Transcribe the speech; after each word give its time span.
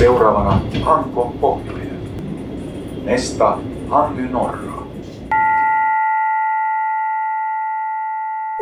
Seuraavana 0.00 0.60
Hankon 0.82 1.32
pohjoinen. 1.32 2.00
Mesta 3.04 3.58
Hanny 3.88 4.28
Norra. 4.28 4.82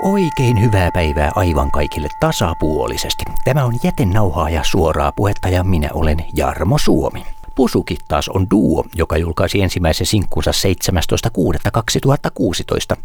Oikein 0.02 0.60
hyvää 0.60 0.90
päivää 0.92 1.32
aivan 1.34 1.70
kaikille 1.70 2.08
tasapuolisesti. 2.20 3.24
Tämä 3.44 3.64
on 3.64 3.74
jätenauhaa 3.84 4.50
ja 4.50 4.60
suoraa 4.64 5.12
puhetta 5.16 5.48
ja 5.48 5.64
minä 5.64 5.88
olen 5.94 6.24
Jarmo 6.34 6.78
Suomi. 6.78 7.37
Pusukit 7.58 8.00
taas 8.08 8.28
on 8.28 8.46
duo, 8.50 8.84
joka 8.94 9.16
julkaisi 9.16 9.62
ensimmäisen 9.62 10.06
sinkkunsa 10.06 10.50
17.6.2016. 10.50 12.96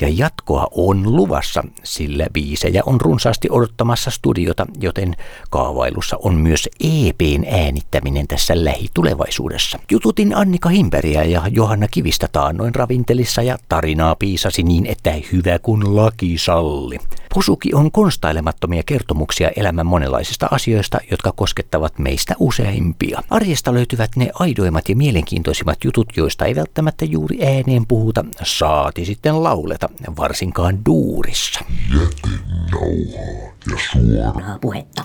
Ja 0.00 0.08
jatkoa 0.10 0.66
on 0.70 1.16
luvassa, 1.16 1.64
sillä 1.84 2.26
biisejä 2.32 2.82
on 2.86 3.00
runsaasti 3.00 3.48
odottamassa 3.50 4.10
studiota, 4.10 4.66
joten 4.80 5.16
kaavailussa 5.50 6.16
on 6.22 6.34
myös 6.34 6.68
EPn 6.80 7.44
äänittäminen 7.50 8.28
tässä 8.28 8.64
lähitulevaisuudessa. 8.64 9.78
Jututin 9.90 10.36
Annika 10.36 10.68
Himperiä 10.68 11.24
ja 11.24 11.42
Johanna 11.50 11.88
Kivistä 11.88 12.28
taannoin 12.32 12.74
ravintelissa 12.74 13.42
ja 13.42 13.58
tarinaa 13.68 14.16
piisasi 14.16 14.62
niin, 14.62 14.86
että 14.86 15.14
hyvä 15.32 15.58
kun 15.58 15.96
laki 15.96 16.38
salli. 16.38 16.98
Pusuki 17.34 17.74
on 17.74 17.90
konstailemattomia 17.90 18.82
kertomuksia 18.86 19.50
elämän 19.56 19.86
monenlaisista 19.86 20.48
asioista, 20.50 20.98
jotka 21.10 21.32
koskettavat 21.32 21.98
meistä 21.98 22.34
useimpia. 22.38 23.22
Arjesta 23.30 23.74
löytyvät 23.98 24.16
ne 24.16 24.30
aidoimmat 24.34 24.88
ja 24.88 24.96
mielenkiintoisimmat 24.96 25.84
jutut, 25.84 26.08
joista 26.16 26.44
ei 26.44 26.54
välttämättä 26.54 27.04
juuri 27.04 27.46
ääneen 27.46 27.86
puhuta, 27.86 28.24
saati 28.42 29.04
sitten 29.04 29.42
lauleta, 29.42 29.88
varsinkaan 30.18 30.78
duurissa. 30.86 31.60
Jätenauhaa 31.92 33.52
ja 33.70 33.78
suoraa 33.92 34.58
puhetta. 34.60 35.04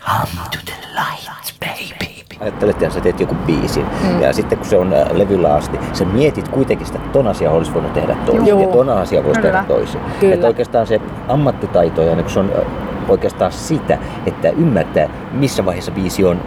Come 0.00 0.48
to 0.50 0.58
the 0.64 0.74
light, 0.92 1.60
baby. 1.60 2.10
Ajattelet, 2.40 2.82
että 2.82 2.94
sä 2.94 3.00
teet 3.00 3.20
joku 3.20 3.34
biisin. 3.34 3.86
Mm. 4.02 4.22
Ja 4.22 4.32
sitten 4.32 4.58
kun 4.58 4.66
se 4.66 4.76
on 4.76 4.92
äh, 4.92 5.10
levyllä 5.12 5.54
asti, 5.54 5.78
sä 5.92 6.04
mietit 6.04 6.48
kuitenkin 6.48 6.86
sitä, 6.86 6.98
että 6.98 7.12
ton 7.12 7.26
asia 7.26 7.50
olisi 7.50 7.74
voinut 7.74 7.92
tehdä 7.92 8.16
toisin. 8.26 8.46
Joo. 8.46 8.60
Ja 8.60 8.68
ton 8.68 8.88
asia 8.88 9.24
voisi 9.24 9.40
Kyllä. 9.40 9.52
tehdä 9.52 9.64
toisin. 9.68 10.00
Kyllä. 10.20 10.34
Että 10.34 10.46
oikeastaan 10.46 10.86
se 10.86 11.00
ammattitaito 11.28 12.02
ja 12.02 12.16
niin 12.16 12.30
se 12.30 12.38
on 12.38 12.52
äh, 12.56 12.89
oikeastaan 13.10 13.52
sitä, 13.52 13.98
että 14.26 14.48
ymmärtää, 14.48 15.08
missä 15.32 15.64
vaiheessa 15.64 15.92
biisi 15.92 16.24
on 16.24 16.40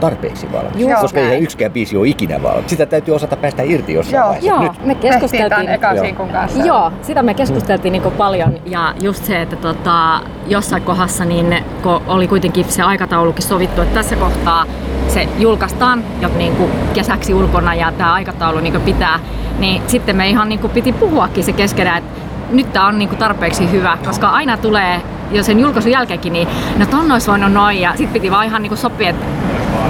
tarpeeksi 0.00 0.52
valmis. 0.52 0.76
Just 0.76 1.00
Koska 1.00 1.20
näin. 1.20 1.30
eihän 1.30 1.42
yksikään 1.42 1.72
biisi 1.72 1.96
ole 1.96 2.08
ikinä 2.08 2.42
valmis. 2.42 2.70
Sitä 2.70 2.86
täytyy 2.86 3.14
osata 3.14 3.36
päästä 3.36 3.62
irti 3.62 3.94
jossain 3.94 4.14
Joo. 4.16 4.26
vaiheessa. 4.26 4.50
Joo, 4.50 4.62
Nyt. 4.62 4.86
me 4.86 4.94
keskusteltiin. 4.94 5.68
Joo. 5.68 6.28
kanssa. 6.32 6.64
Joo, 6.64 6.92
sitä 7.02 7.22
me 7.22 7.34
keskusteltiin 7.34 7.92
niin 7.92 8.02
paljon 8.02 8.54
ja 8.66 8.94
just 9.02 9.24
se, 9.24 9.42
että 9.42 9.56
tota, 9.56 10.20
jossain 10.46 10.82
kohdassa 10.82 11.24
niin 11.24 11.64
kun 11.82 12.02
oli 12.06 12.28
kuitenkin 12.28 12.64
se 12.64 12.82
aikataulukin 12.82 13.42
sovittu, 13.42 13.82
että 13.82 13.94
tässä 13.94 14.16
kohtaa 14.16 14.64
se 15.08 15.28
julkaistaan 15.38 16.04
jo 16.20 16.30
niin 16.36 16.56
kuin 16.56 16.70
kesäksi 16.94 17.34
ulkona 17.34 17.74
ja 17.74 17.92
tämä 17.92 18.12
aikataulu 18.12 18.60
niin 18.60 18.72
kuin 18.72 18.84
pitää, 18.84 19.20
niin 19.58 19.82
sitten 19.86 20.16
me 20.16 20.28
ihan 20.28 20.48
niin 20.48 20.58
kuin 20.58 20.72
piti 20.72 20.92
puhuakin 20.92 21.44
se 21.44 21.52
keskenään, 21.52 21.98
että 21.98 22.20
nyt 22.50 22.72
tämä 22.72 22.86
on 22.86 22.98
niin 22.98 23.08
kuin 23.08 23.18
tarpeeksi 23.18 23.70
hyvä, 23.70 23.98
koska 24.04 24.28
aina 24.28 24.56
tulee 24.56 25.00
jo 25.30 25.42
sen 25.42 25.60
julkaisun 25.60 25.92
jälkeenkin, 25.92 26.32
niin 26.32 26.48
no 26.76 26.86
ton 26.86 27.12
olisi 27.12 27.30
voinut 27.30 27.52
noin 27.52 27.80
ja 27.80 27.90
sitten 27.90 28.12
piti 28.12 28.30
vaan 28.30 28.46
ihan 28.46 28.62
niin 28.62 28.70
kuin 28.70 28.78
sopia, 28.78 29.10
että 29.10 29.26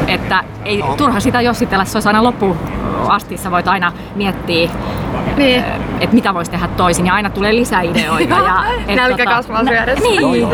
että 0.08 0.44
ei 0.64 0.82
turha 0.96 1.20
sitä 1.20 1.40
jossitella, 1.40 1.84
se 1.84 1.96
olisi 1.96 2.08
aina 2.08 2.22
loppuun 2.22 2.58
asti, 3.08 3.36
sä 3.36 3.50
voit 3.50 3.68
aina 3.68 3.92
miettiä, 4.14 4.70
Niin. 5.36 5.64
että 6.00 6.14
mitä 6.14 6.34
voisi 6.34 6.50
tehdä 6.50 6.68
toisin 6.68 7.06
ja 7.06 7.14
aina 7.14 7.30
tulee 7.30 7.54
lisäideoita. 7.54 8.34
Ja, 8.34 8.64
et 8.88 8.96
Nälkä 8.96 9.24
kasvaa 9.24 9.62
nä- 9.62 9.70
syödessä. 9.70 10.02
Niin. 10.08 10.20
Joo, 10.20 10.34
joo. 10.34 10.52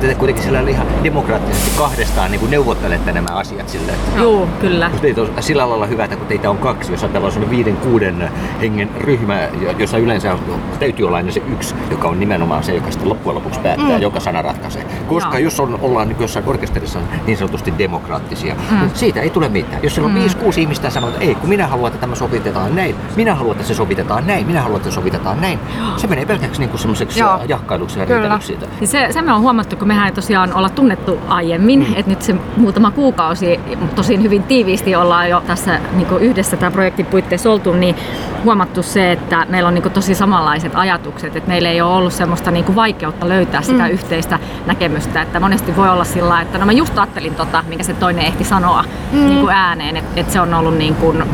Te 0.00 0.14
kuitenkin 0.14 0.44
sillä 0.44 0.60
ihan 0.60 0.86
demokraattisesti 1.04 1.78
kahdestaan 1.78 2.30
niin 2.30 2.40
kuin 2.40 2.50
neuvottelette 2.50 3.12
nämä 3.12 3.28
asiat 3.34 3.68
silleen, 3.68 3.94
että 3.94 4.20
Joo, 4.20 4.48
kyllä. 4.60 4.90
Teitä 5.02 5.20
on 5.22 5.28
sillä 5.40 5.68
lailla 5.70 5.86
hyvä, 5.86 6.04
että 6.04 6.16
kun 6.16 6.26
teitä 6.26 6.50
on 6.50 6.58
kaksi, 6.58 6.92
jos 6.92 7.02
ajatellaan 7.02 7.32
sellainen 7.32 7.56
viiden, 7.56 7.76
kuuden 7.76 8.30
hengen 8.60 8.90
ryhmä, 9.00 9.40
jo- 9.60 9.74
jossa 9.78 9.98
yleensä 9.98 10.32
on- 10.32 10.60
täytyy 10.78 11.06
olla 11.06 11.16
aina 11.16 11.30
se 11.32 11.42
yksi, 11.52 11.74
joka 11.90 12.08
on 12.08 12.20
nimenomaan 12.20 12.62
se, 12.64 12.74
joka 12.74 12.90
sitten 12.90 13.08
loppujen 13.08 13.34
lopuksi 13.34 13.60
päättää, 13.60 13.96
mm. 13.96 14.02
joka 14.02 14.20
sana 14.20 14.42
ratkaisee. 14.42 14.84
Koska 15.08 15.38
Joo. 15.38 15.44
jos 15.44 15.60
on, 15.60 15.78
ollaan 15.82 16.08
niin 16.08 16.16
jossain 16.20 16.48
orkesterissa 16.48 16.98
niin 17.26 17.38
sanotusti 17.38 17.74
demokraattisia, 17.78 18.54
mm. 18.70 18.78
niin 18.78 18.90
siitä 18.94 19.20
ei 19.20 19.30
tule 19.30 19.48
mitään. 19.48 19.82
Jos 19.82 19.94
siellä 19.94 20.06
on 20.08 20.14
mm. 20.14 20.20
viisi, 20.20 20.36
kuusi 20.36 20.62
ihmistä 20.62 20.86
ja 20.86 20.90
sanoo, 20.90 21.10
että 21.10 21.20
ei, 21.24 21.34
kun 21.34 21.48
minä 21.56 21.66
haluan, 21.66 21.88
että 21.88 22.00
tämä 22.00 22.14
sovitetaan 22.14 22.74
näin, 22.74 22.96
minä 23.16 23.34
haluan, 23.34 23.56
että 23.56 23.68
se 23.68 23.74
sovitetaan 23.74 24.26
näin, 24.26 24.46
minä 24.46 24.62
haluan, 24.62 24.76
että 24.76 24.90
se 24.90 24.94
sovitetaan 24.94 25.40
näin. 25.40 25.58
Se 25.96 26.06
menee 26.06 26.26
pelkäksi 26.26 26.60
niin 26.60 26.68
kuin 26.70 26.80
semmoiseksi 26.80 27.20
jahkailuksi 27.48 27.98
ja 28.00 28.40
siitä. 28.40 28.66
Niin 28.80 28.88
se, 28.88 29.06
se 29.10 29.22
me 29.22 29.32
on 29.32 29.40
huomattu, 29.40 29.76
kun 29.76 29.88
mehän 29.88 30.06
ei 30.06 30.12
tosiaan 30.12 30.54
olla 30.54 30.68
tunnettu 30.68 31.18
aiemmin, 31.28 31.80
mm. 31.80 31.94
että 31.96 32.10
nyt 32.10 32.22
se 32.22 32.34
muutama 32.56 32.90
kuukausi, 32.90 33.60
tosin 33.94 34.22
hyvin 34.22 34.42
tiiviisti 34.42 34.96
ollaan 34.96 35.30
jo 35.30 35.42
tässä 35.46 35.80
niin 35.92 36.06
yhdessä 36.20 36.56
tämän 36.56 36.72
projektin 36.72 37.06
puitteissa 37.06 37.50
oltu, 37.50 37.72
niin 37.72 37.96
huomattu 38.44 38.82
se, 38.82 39.12
että 39.12 39.46
meillä 39.48 39.68
on 39.68 39.74
niin 39.74 39.92
tosi 39.92 40.14
samanlaiset 40.14 40.72
ajatukset, 40.74 41.36
että 41.36 41.48
meillä 41.48 41.68
ei 41.68 41.80
ole 41.80 41.94
ollut 41.94 42.12
semmoista 42.12 42.50
niin 42.50 42.74
vaikeutta 42.74 43.28
löytää 43.28 43.62
sitä 43.62 43.82
mm. 43.82 43.90
yhteistä 43.90 44.38
näkemystä, 44.66 45.22
että 45.22 45.40
monesti 45.40 45.76
voi 45.76 45.88
olla 45.88 46.04
sillä, 46.04 46.40
että 46.40 46.58
no 46.58 46.66
mä 46.66 46.72
just 46.72 46.98
ajattelin 46.98 47.34
tota, 47.34 47.64
minkä 47.68 47.84
se 47.84 47.94
toinen 47.94 48.24
ehti 48.24 48.44
sanoa 48.44 48.84
mm. 49.12 49.18
niin 49.18 49.50
ääneen, 49.50 49.96
että, 49.96 50.20
että 50.20 50.32
se 50.32 50.40
on 50.40 50.54
ollut 50.54 50.78
niin 50.78 50.94
kuin, 50.94 51.24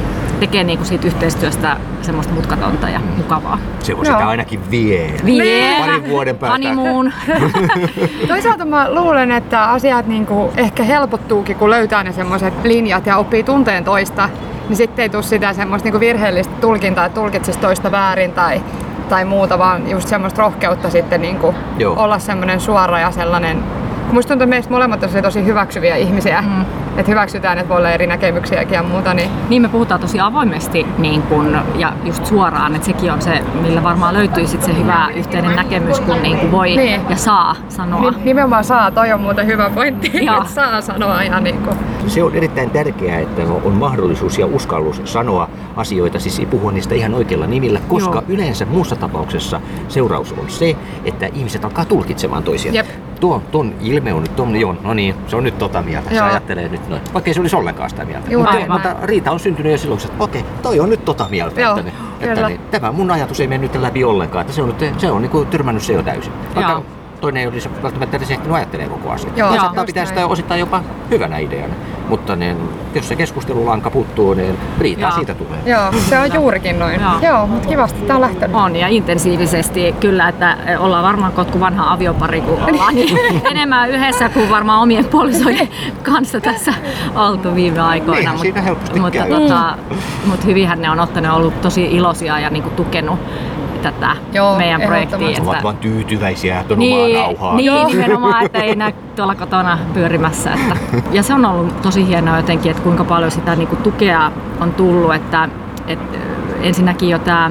tekee 0.40 0.64
niin 0.64 0.78
kuin 0.78 0.86
siitä 0.86 1.06
yhteistyöstä 1.06 1.76
semmoista 2.02 2.32
mutkatonta 2.34 2.88
ja 2.88 3.00
mukavaa. 3.16 3.58
Se 3.82 3.94
on 3.94 4.06
Joo. 4.06 4.14
sitä 4.14 4.28
ainakin 4.28 4.70
vie. 4.70 5.14
Vie. 5.24 5.80
Parin 5.80 6.08
vuoden 6.08 6.38
päästä. 6.38 6.52
Honeymoon. 6.52 7.12
Toisaalta 8.28 8.64
mä 8.64 8.94
luulen, 8.94 9.30
että 9.30 9.64
asiat 9.64 10.06
niinku 10.06 10.52
ehkä 10.56 10.82
helpottuukin, 10.82 11.56
kun 11.56 11.70
löytää 11.70 12.02
ne 12.02 12.12
semmoiset 12.12 12.54
linjat 12.64 13.06
ja 13.06 13.16
oppii 13.16 13.42
tunteen 13.42 13.84
toista. 13.84 14.28
Niin 14.68 14.76
sitten 14.76 15.02
ei 15.02 15.08
tule 15.08 15.22
sitä 15.22 15.52
semmoista 15.52 15.86
niinku 15.86 16.00
virheellistä 16.00 16.54
tulkintaa, 16.60 17.06
että 17.06 17.20
tulkitsisi 17.20 17.58
toista 17.58 17.90
väärin 17.90 18.32
tai, 18.32 18.62
tai 19.08 19.24
muuta, 19.24 19.58
vaan 19.58 19.90
just 19.90 20.08
semmoista 20.08 20.42
rohkeutta 20.42 20.90
sitten 20.90 21.20
niinku 21.20 21.54
Joo. 21.78 21.94
olla 22.02 22.18
semmoinen 22.18 22.60
suora 22.60 23.00
ja 23.00 23.10
sellainen... 23.10 23.64
Musta 24.12 24.28
tuntuu, 24.28 24.44
että 24.44 24.56
meistä 24.56 24.70
molemmat 24.70 25.02
on 25.02 25.22
tosi 25.22 25.44
hyväksyviä 25.44 25.96
ihmisiä. 25.96 26.42
Mm. 26.42 26.64
Että 26.96 27.10
hyväksytään, 27.12 27.58
että 27.58 27.68
voi 27.68 27.78
olla 27.78 27.90
eri 27.90 28.06
näkemyksiäkin 28.06 28.74
ja 28.74 28.82
muuta. 28.82 29.14
Niin 29.14 29.30
Niin 29.48 29.62
me 29.62 29.68
puhutaan 29.68 30.00
tosi 30.00 30.20
avoimesti 30.20 30.86
niin 30.98 31.22
kun, 31.22 31.58
ja 31.74 31.92
just 32.04 32.26
suoraan, 32.26 32.74
että 32.74 32.86
sekin 32.86 33.12
on 33.12 33.22
se, 33.22 33.42
millä 33.62 33.82
varmaan 33.82 34.14
löytyy 34.14 34.46
sit 34.46 34.62
se 34.62 34.78
hyvä 34.78 35.08
yhteinen 35.14 35.56
näkemys, 35.56 36.00
kun 36.00 36.22
niin 36.22 36.38
kun 36.38 36.52
voi 36.52 36.76
Niin. 36.76 37.00
ja 37.08 37.16
saa 37.16 37.56
sanoa. 37.68 38.10
Ni- 38.10 38.16
nimenomaan 38.24 38.64
saa, 38.64 38.90
toi 38.90 39.12
on 39.12 39.20
muuten 39.20 39.46
hyvä 39.46 39.70
pointti, 39.74 40.10
että 40.18 40.48
saa 40.54 40.80
sanoa 40.80 41.22
ja 41.22 41.40
niinku... 41.40 41.70
Se 42.06 42.22
on 42.22 42.34
erittäin 42.34 42.70
tärkeää, 42.70 43.18
että 43.18 43.42
on 43.64 43.72
mahdollisuus 43.72 44.38
ja 44.38 44.46
uskallus 44.46 45.02
sanoa 45.04 45.48
asioita, 45.76 46.18
siis 46.18 46.42
puhua 46.50 46.72
niistä 46.72 46.94
ihan 46.94 47.14
oikeilla 47.14 47.46
nimillä, 47.46 47.80
koska 47.88 48.14
Joo. 48.14 48.24
yleensä 48.28 48.66
muussa 48.66 48.96
tapauksessa 48.96 49.60
seuraus 49.88 50.32
on 50.32 50.50
se, 50.50 50.76
että 51.04 51.26
ihmiset 51.34 51.64
alkaa 51.64 51.84
tulkitsemaan 51.84 52.42
toisiaan. 52.42 52.74
Jep. 52.74 52.86
Tuo, 53.20 53.42
ton 53.52 53.74
ilme 53.80 54.12
on 54.14 54.22
nyt 54.22 54.60
joo, 54.60 54.76
no 54.84 54.94
niin, 54.94 55.14
se 55.26 55.36
on 55.36 55.44
nyt 55.44 55.58
tota 55.58 55.82
mieltä, 55.82 56.10
se 56.10 56.16
Joo. 56.16 56.26
ajattelee 56.26 56.68
nyt 56.68 56.79
noin. 56.88 57.02
Vaikka 57.14 57.30
ei 57.30 57.34
se 57.34 57.40
olisi 57.40 57.56
ollenkaan 57.56 57.90
sitä 57.90 58.04
mieltä. 58.04 58.30
Juuri 58.30 58.52
mutta, 58.52 58.72
mutta 58.72 59.06
Riita 59.06 59.30
on 59.30 59.40
syntynyt 59.40 59.72
jo 59.72 59.78
silloin, 59.78 60.00
että 60.04 60.24
okei, 60.24 60.44
toi 60.62 60.80
on 60.80 60.90
nyt 60.90 61.04
tota 61.04 61.26
mieltä. 61.30 61.60
Joo, 61.60 61.76
että, 61.76 61.82
niin, 61.82 61.94
että 62.20 62.48
niin, 62.48 62.60
tämä 62.70 62.92
mun 62.92 63.10
ajatus 63.10 63.40
ei 63.40 63.46
mene 63.46 63.62
nyt 63.62 63.74
läpi 63.74 64.04
ollenkaan, 64.04 64.40
että 64.40 64.52
se 64.52 64.62
on, 64.62 64.68
nyt, 64.68 65.00
se 65.00 65.10
on 65.10 65.22
niin 65.22 65.30
kuin 65.30 65.46
tyrmännyt 65.46 65.82
se 65.82 65.92
jo 65.92 66.02
täysin. 66.02 66.32
Vaikka 66.54 66.72
Joo. 66.72 66.99
Toinen 67.20 67.40
ei 67.40 67.46
olisi 67.46 67.70
välttämättä 67.82 68.16
edes 68.16 68.30
ehtinyt 68.30 68.54
ajattelemaan 68.56 69.00
koko 69.00 69.14
asiaa. 69.14 69.32
Joo, 69.36 69.48
Joo. 69.48 69.60
saattaa 69.60 69.84
pitää 69.84 70.04
sitä 70.04 70.20
näin. 70.20 70.30
osittain 70.30 70.60
jopa 70.60 70.82
hyvänä 71.10 71.38
ideana. 71.38 71.74
Mutta 72.08 72.36
niin, 72.36 72.56
jos 72.94 73.08
se 73.08 73.16
keskustelulanka 73.16 73.90
puuttuu, 73.90 74.34
niin 74.34 74.58
riitaa 74.78 75.10
siitä 75.10 75.34
tulee. 75.34 75.58
Joo, 75.66 75.92
se 76.08 76.18
on 76.18 76.34
juurikin 76.34 76.78
noin. 76.78 77.00
Joo. 77.00 77.12
Joo, 77.22 77.46
mutta 77.46 77.68
kivasti 77.68 78.00
tää 78.00 78.16
on 78.16 78.22
lähtenyt. 78.22 78.56
On 78.56 78.76
ja 78.76 78.88
intensiivisesti 78.88 79.94
kyllä, 80.00 80.28
että 80.28 80.56
ollaan 80.78 81.04
varmaan 81.04 81.32
kotku 81.32 81.60
vanha 81.60 81.92
aviopari, 81.92 82.40
kun 82.40 82.62
ollaan 82.62 82.94
niin 82.94 83.18
enemmän 83.50 83.90
yhdessä 83.90 84.28
kuin 84.28 84.50
varmaan 84.50 84.82
omien 84.82 85.04
puolisoiden 85.04 85.68
kanssa 86.02 86.40
tässä 86.40 86.74
oltu 87.14 87.54
viime 87.54 87.80
aikoina. 87.80 88.34
Helposti 88.64 89.00
mutta, 89.00 89.18
käy. 89.18 89.28
tota, 89.28 89.76
mutta 90.26 90.46
hyvinhän 90.46 90.82
ne 90.82 90.90
on 90.90 91.00
ottanut 91.00 91.32
ollut 91.32 91.60
tosi 91.60 91.84
iloisia 91.84 92.38
ja 92.38 92.50
niin 92.50 92.62
kuin 92.62 92.74
tukenut 92.74 93.18
tätä 93.82 94.16
Joo, 94.32 94.56
meidän 94.56 94.80
projektia. 94.80 95.42
Ovat 95.42 95.62
vaan 95.62 95.76
tyytyväisiä, 95.76 96.60
että 96.60 96.74
on 96.74 96.78
niin, 96.78 97.16
omaa 97.16 97.26
nauhaa. 97.26 97.56
Niin, 97.56 97.86
nimenomaan, 97.86 98.46
että 98.46 98.58
ei 98.58 98.76
näy 98.76 98.92
tuolla 99.16 99.34
kotona 99.34 99.78
pyörimässä. 99.94 100.52
Että. 100.52 100.76
Ja 101.12 101.22
se 101.22 101.34
on 101.34 101.44
ollut 101.44 101.82
tosi 101.82 102.06
hienoa 102.06 102.36
jotenkin, 102.36 102.70
että 102.70 102.82
kuinka 102.82 103.04
paljon 103.04 103.30
sitä 103.30 103.56
niin 103.56 103.68
kuin 103.68 103.82
tukea 103.82 104.32
on 104.60 104.72
tullut. 104.72 105.14
Että, 105.14 105.48
että 105.86 106.18
ensinnäkin 106.62 107.08
jo 107.08 107.18
tämä, 107.18 107.50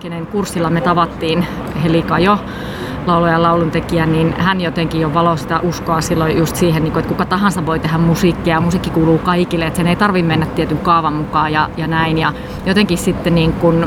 kenen 0.00 0.26
kurssilla 0.26 0.70
me 0.70 0.80
tavattiin, 0.80 1.46
Helika 1.82 2.18
jo, 2.18 2.38
laulaja 3.06 3.32
ja 3.32 3.42
lauluntekijä, 3.42 4.06
niin 4.06 4.34
hän 4.38 4.60
jotenkin 4.60 5.00
jo 5.00 5.14
valo 5.14 5.36
sitä 5.36 5.60
uskoa 5.60 6.00
silloin 6.00 6.38
just 6.38 6.56
siihen, 6.56 6.84
niin 6.84 6.92
kuin, 6.92 7.00
että 7.00 7.08
kuka 7.08 7.24
tahansa 7.24 7.66
voi 7.66 7.78
tehdä 7.78 7.98
musiikkia 7.98 8.54
ja 8.54 8.60
musiikki 8.60 8.90
kuuluu 8.90 9.18
kaikille, 9.18 9.66
että 9.66 9.76
sen 9.76 9.86
ei 9.86 9.96
tarvitse 9.96 10.28
mennä 10.28 10.46
tietyn 10.46 10.78
kaavan 10.78 11.12
mukaan 11.12 11.52
ja, 11.52 11.70
ja 11.76 11.86
näin. 11.86 12.18
Ja 12.18 12.32
jotenkin 12.66 12.98
sitten 12.98 13.34
niin 13.34 13.52
kuin, 13.52 13.86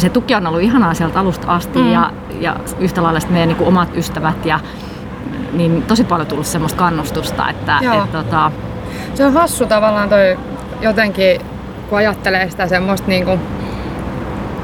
se 0.00 0.08
tuki 0.08 0.34
on 0.34 0.46
ollut 0.46 0.62
ihanaa 0.62 0.94
sieltä 0.94 1.20
alusta 1.20 1.54
asti 1.54 1.78
mm. 1.78 1.92
ja, 1.92 2.12
ja 2.40 2.56
yhtä 2.78 3.02
lailla 3.02 3.20
meidän 3.30 3.48
niin 3.48 3.56
kuin 3.56 3.68
omat 3.68 3.96
ystävät 3.96 4.46
ja 4.46 4.60
niin 5.52 5.82
tosi 5.82 6.04
paljon 6.04 6.26
tullut 6.26 6.46
semmoista 6.46 6.78
kannustusta, 6.78 7.50
että 7.50 7.78
Joo. 7.82 8.04
et, 8.04 8.12
tota, 8.12 8.52
Se 9.14 9.24
on 9.24 9.32
hassu 9.32 9.66
tavallaan 9.66 10.08
toi 10.08 10.38
jotenkin, 10.80 11.40
kun 11.88 11.98
ajattelee 11.98 12.50
sitä 12.50 12.66
semmoista 12.66 13.08
niinku, 13.08 13.38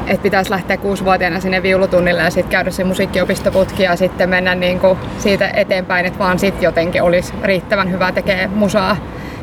että 0.07 0.23
pitäisi 0.23 0.51
lähteä 0.51 0.77
kuusivuotiaana 0.77 1.41
sinne 1.41 1.63
viulutunnille 1.63 2.23
ja 2.23 2.31
sitten 2.31 2.51
käydä 2.51 2.71
se 2.71 2.85
musiikkiopistoputki 2.85 3.83
ja 3.83 3.97
sitten 3.97 4.31
mennä 4.31 4.55
niinku 4.55 4.99
siitä 5.19 5.49
eteenpäin, 5.55 6.07
että 6.07 6.19
vaan 6.19 6.39
sitten 6.39 6.63
jotenkin 6.63 7.03
olisi 7.03 7.35
riittävän 7.43 7.91
hyvä 7.91 8.13
tekee 8.13 8.47
musaa. 8.47 8.97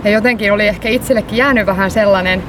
Ja 0.04 0.10
jotenkin 0.10 0.54
oli 0.54 0.68
ehkä 0.68 0.90
itsellekin 0.90 1.38
jäänyt 1.38 1.66
vähän 1.66 1.92
sellainen 1.92 2.44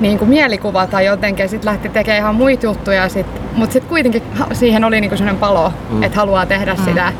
niin 0.00 0.18
kuin 0.18 0.28
mielikuva 0.28 0.86
tai 0.86 1.06
jotenkin, 1.06 1.44
ja 1.44 1.48
sitten 1.48 1.70
lähti 1.70 1.88
tekemään 1.88 2.20
ihan 2.20 2.34
muita 2.34 2.66
juttuja, 2.66 3.08
sit, 3.08 3.26
mutta 3.56 3.72
sitten 3.72 3.88
kuitenkin 3.88 4.22
siihen 4.52 4.84
oli 4.84 5.00
niin 5.00 5.10
sellainen 5.10 5.40
palo, 5.40 5.72
mm. 5.90 6.02
että 6.02 6.16
haluaa 6.18 6.46
tehdä 6.46 6.74
mm. 6.74 6.84
sitä. 6.84 7.12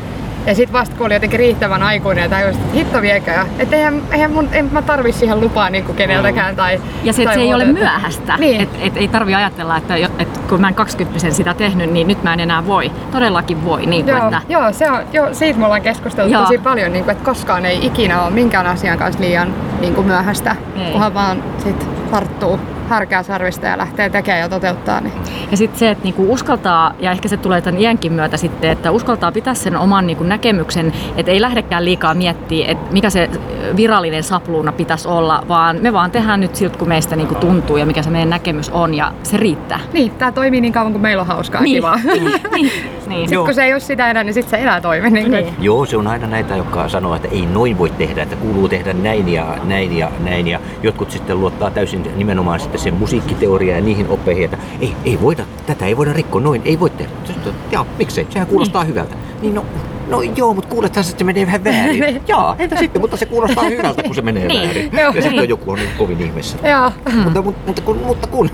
Ja 0.45 0.55
sitten 0.55 0.73
vasta 0.73 0.95
kun 0.95 1.05
oli 1.05 1.13
jotenkin 1.13 1.39
riittävän 1.39 1.83
aikuinen 1.83 2.21
ja 2.23 2.29
tajusin, 2.29 2.61
että 2.61 2.73
hitto 2.73 3.01
viekö, 3.01 3.31
ja 3.31 3.45
että 3.59 3.75
eihän, 3.75 4.01
eihän 4.11 4.31
mun, 4.31 4.49
en 4.51 4.69
mä 4.71 4.81
tarvi 4.81 5.11
siihen 5.11 5.41
lupaa 5.41 5.69
niin 5.69 5.83
kuin 5.83 5.95
keneltäkään. 5.95 6.55
Tai, 6.55 6.81
Ja 7.03 7.13
se, 7.13 7.23
tai 7.23 7.33
se 7.33 7.39
ei 7.39 7.53
ole 7.53 7.65
myöhäistä. 7.65 8.37
Niin. 8.37 8.61
Et, 8.61 8.69
et 8.81 8.97
ei 8.97 9.07
tarvi 9.07 9.35
ajatella, 9.35 9.77
että, 9.77 9.97
jo- 9.97 10.09
et 10.19 10.37
kun 10.37 10.61
mä 10.61 10.67
en 10.67 10.75
20 10.75 11.29
sitä 11.29 11.53
tehnyt, 11.53 11.91
niin 11.91 12.07
nyt 12.07 12.23
mä 12.23 12.33
en 12.33 12.39
enää 12.39 12.67
voi. 12.67 12.91
Todellakin 13.11 13.65
voi. 13.65 13.85
Niin 13.85 14.05
kuin, 14.05 14.15
Joo, 14.15 14.23
että, 14.25 14.41
joo, 14.49 14.71
se 14.71 14.91
on, 14.91 14.99
joo, 15.13 15.33
siitä 15.33 15.59
me 15.59 15.65
ollaan 15.65 15.81
keskusteltu 15.81 16.33
Joo. 16.33 16.41
tosi 16.41 16.57
paljon, 16.57 16.93
niin 16.93 17.03
kuin, 17.03 17.11
että 17.11 17.25
koskaan 17.25 17.65
ei 17.65 17.85
ikinä 17.85 18.23
ole 18.23 18.29
minkään 18.29 18.67
asian 18.67 18.97
kanssa 18.97 19.21
liian 19.21 19.53
niin 19.81 19.95
kuin 19.95 20.07
myöhäistä, 20.07 20.55
Ei. 20.85 20.91
kunhan 20.91 21.13
vaan 21.13 21.43
sit 21.63 21.98
tarttuu 22.11 22.59
härkää 22.89 23.23
sarvista 23.23 23.65
ja 23.65 23.77
lähtee 23.77 24.09
tekemään 24.09 24.41
ja 24.41 24.49
toteuttaa. 24.49 25.01
Niin. 25.01 25.13
Ja 25.51 25.57
sitten 25.57 25.79
se, 25.79 25.89
että 25.89 26.03
niinku 26.03 26.33
uskaltaa, 26.33 26.93
ja 26.99 27.11
ehkä 27.11 27.27
se 27.27 27.37
tulee 27.37 27.61
tämän 27.61 27.81
iänkin 27.81 28.13
myötä 28.13 28.37
sitten, 28.37 28.71
että 28.71 28.91
uskaltaa 28.91 29.31
pitää 29.31 29.53
sen 29.53 29.77
oman 29.77 30.07
niinku 30.07 30.23
näkemyksen, 30.23 30.93
että 31.17 31.31
ei 31.31 31.41
lähdekään 31.41 31.85
liikaa 31.85 32.13
miettiä, 32.13 32.67
että 32.67 32.93
mikä 32.93 33.09
se 33.09 33.29
virallinen 33.75 34.23
sapluuna 34.23 34.71
pitäisi 34.71 35.07
olla, 35.07 35.43
vaan 35.47 35.77
me 35.81 35.93
vaan 35.93 36.11
tehdään 36.11 36.39
nyt 36.39 36.55
siltä, 36.55 36.77
kun 36.77 36.87
meistä 36.87 37.15
niinku 37.15 37.35
tuntuu 37.35 37.77
ja 37.77 37.85
mikä 37.85 38.01
se 38.01 38.09
meidän 38.09 38.29
näkemys 38.29 38.69
on, 38.69 38.93
ja 38.93 39.11
se 39.23 39.37
riittää. 39.37 39.79
Niin, 39.93 40.11
tää 40.11 40.31
toimii 40.31 40.61
niin 40.61 40.73
kauan 40.73 40.91
kuin 40.91 41.01
meillä 41.01 41.21
on 41.21 41.27
hauskaa 41.27 41.61
Niin, 41.61 41.75
kivaa. 41.75 41.99
niin, 42.55 42.71
niin, 43.09 43.17
niin. 43.17 43.29
Sitten 43.29 43.45
kun 43.45 43.53
se 43.53 43.63
ei 43.63 43.73
ole 43.73 43.79
sitä 43.79 44.09
enää, 44.09 44.23
niin 44.23 44.33
sitten 44.33 44.49
se 44.59 44.63
enää 44.63 44.81
toimi. 44.81 45.09
Niin 45.09 45.31
Niin. 45.31 45.53
Joo, 45.59 45.85
se 45.85 45.97
on 45.97 46.07
aina 46.07 46.27
näitä, 46.27 46.55
jotka 46.55 46.89
sanoo, 46.89 47.15
että 47.15 47.27
ei 47.31 47.45
noin 47.45 47.77
voi 47.77 47.89
tehdä, 47.89 48.23
että 48.23 48.35
kuuluu 48.35 48.69
tehdä 48.69 48.93
näin 48.93 49.29
ja 49.29 49.57
näin 49.63 49.97
ja 49.97 50.11
näin. 50.23 50.47
Ja 50.47 50.59
jotkut 50.83 51.11
sitten 51.11 51.39
luottaa 51.39 51.71
täysin 51.71 52.11
nimenomaan 52.15 52.59
sitten 52.59 52.79
sen 52.81 52.93
musiikkiteoriaan 52.93 53.77
ja 53.79 53.85
niihin 53.85 54.07
oppeihin, 54.09 54.45
että 54.45 54.57
ei, 54.81 54.93
ei 55.05 55.21
voida, 55.21 55.43
tätä 55.65 55.85
ei 55.85 55.97
voida 55.97 56.13
rikkoa, 56.13 56.41
noin 56.41 56.61
ei 56.65 56.79
voi 56.79 56.89
tehdä. 56.89 57.11
Sitten, 57.23 57.53
Jaa, 57.71 57.85
miksei, 57.97 58.27
sehän 58.29 58.47
kuulostaa 58.47 58.83
hyvältä. 58.83 59.15
Niin 59.41 59.55
no, 59.55 59.65
no 60.09 60.21
joo, 60.21 60.53
mutta 60.53 60.69
kuulethan 60.69 61.03
se, 61.03 61.09
että 61.09 61.19
se 61.19 61.23
menee 61.25 61.45
vähän 61.45 61.63
väärin. 61.63 62.21
Jaa, 62.27 62.55
entä 62.59 62.75
sitten, 62.75 63.01
mutta 63.01 63.17
se 63.17 63.25
kuulostaa 63.25 63.63
hyvältä, 63.63 64.03
kun 64.03 64.15
se 64.15 64.21
menee 64.21 64.47
Niin. 64.47 64.61
väärin. 64.65 64.89
Joo. 65.01 65.11
Ja 65.15 65.21
sitten 65.21 65.49
joku 65.49 65.71
on 65.71 65.77
niin 65.79 65.89
kovin 65.97 66.21
ihmeessä. 66.21 66.57
Joo, 66.69 66.91
Mutta, 67.23 67.41
mutta, 67.41 67.61
mutta 67.65 67.81
kun, 67.81 67.97
mutta 68.05 68.27
kun. 68.27 68.49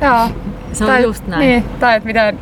joo. 0.00 0.28
Se 0.72 0.84
on 0.84 1.02
just 1.02 1.26
näin. 1.26 1.40
Niin, 1.48 1.64
tai 1.80 1.96
että 1.96 2.06
miten, 2.06 2.38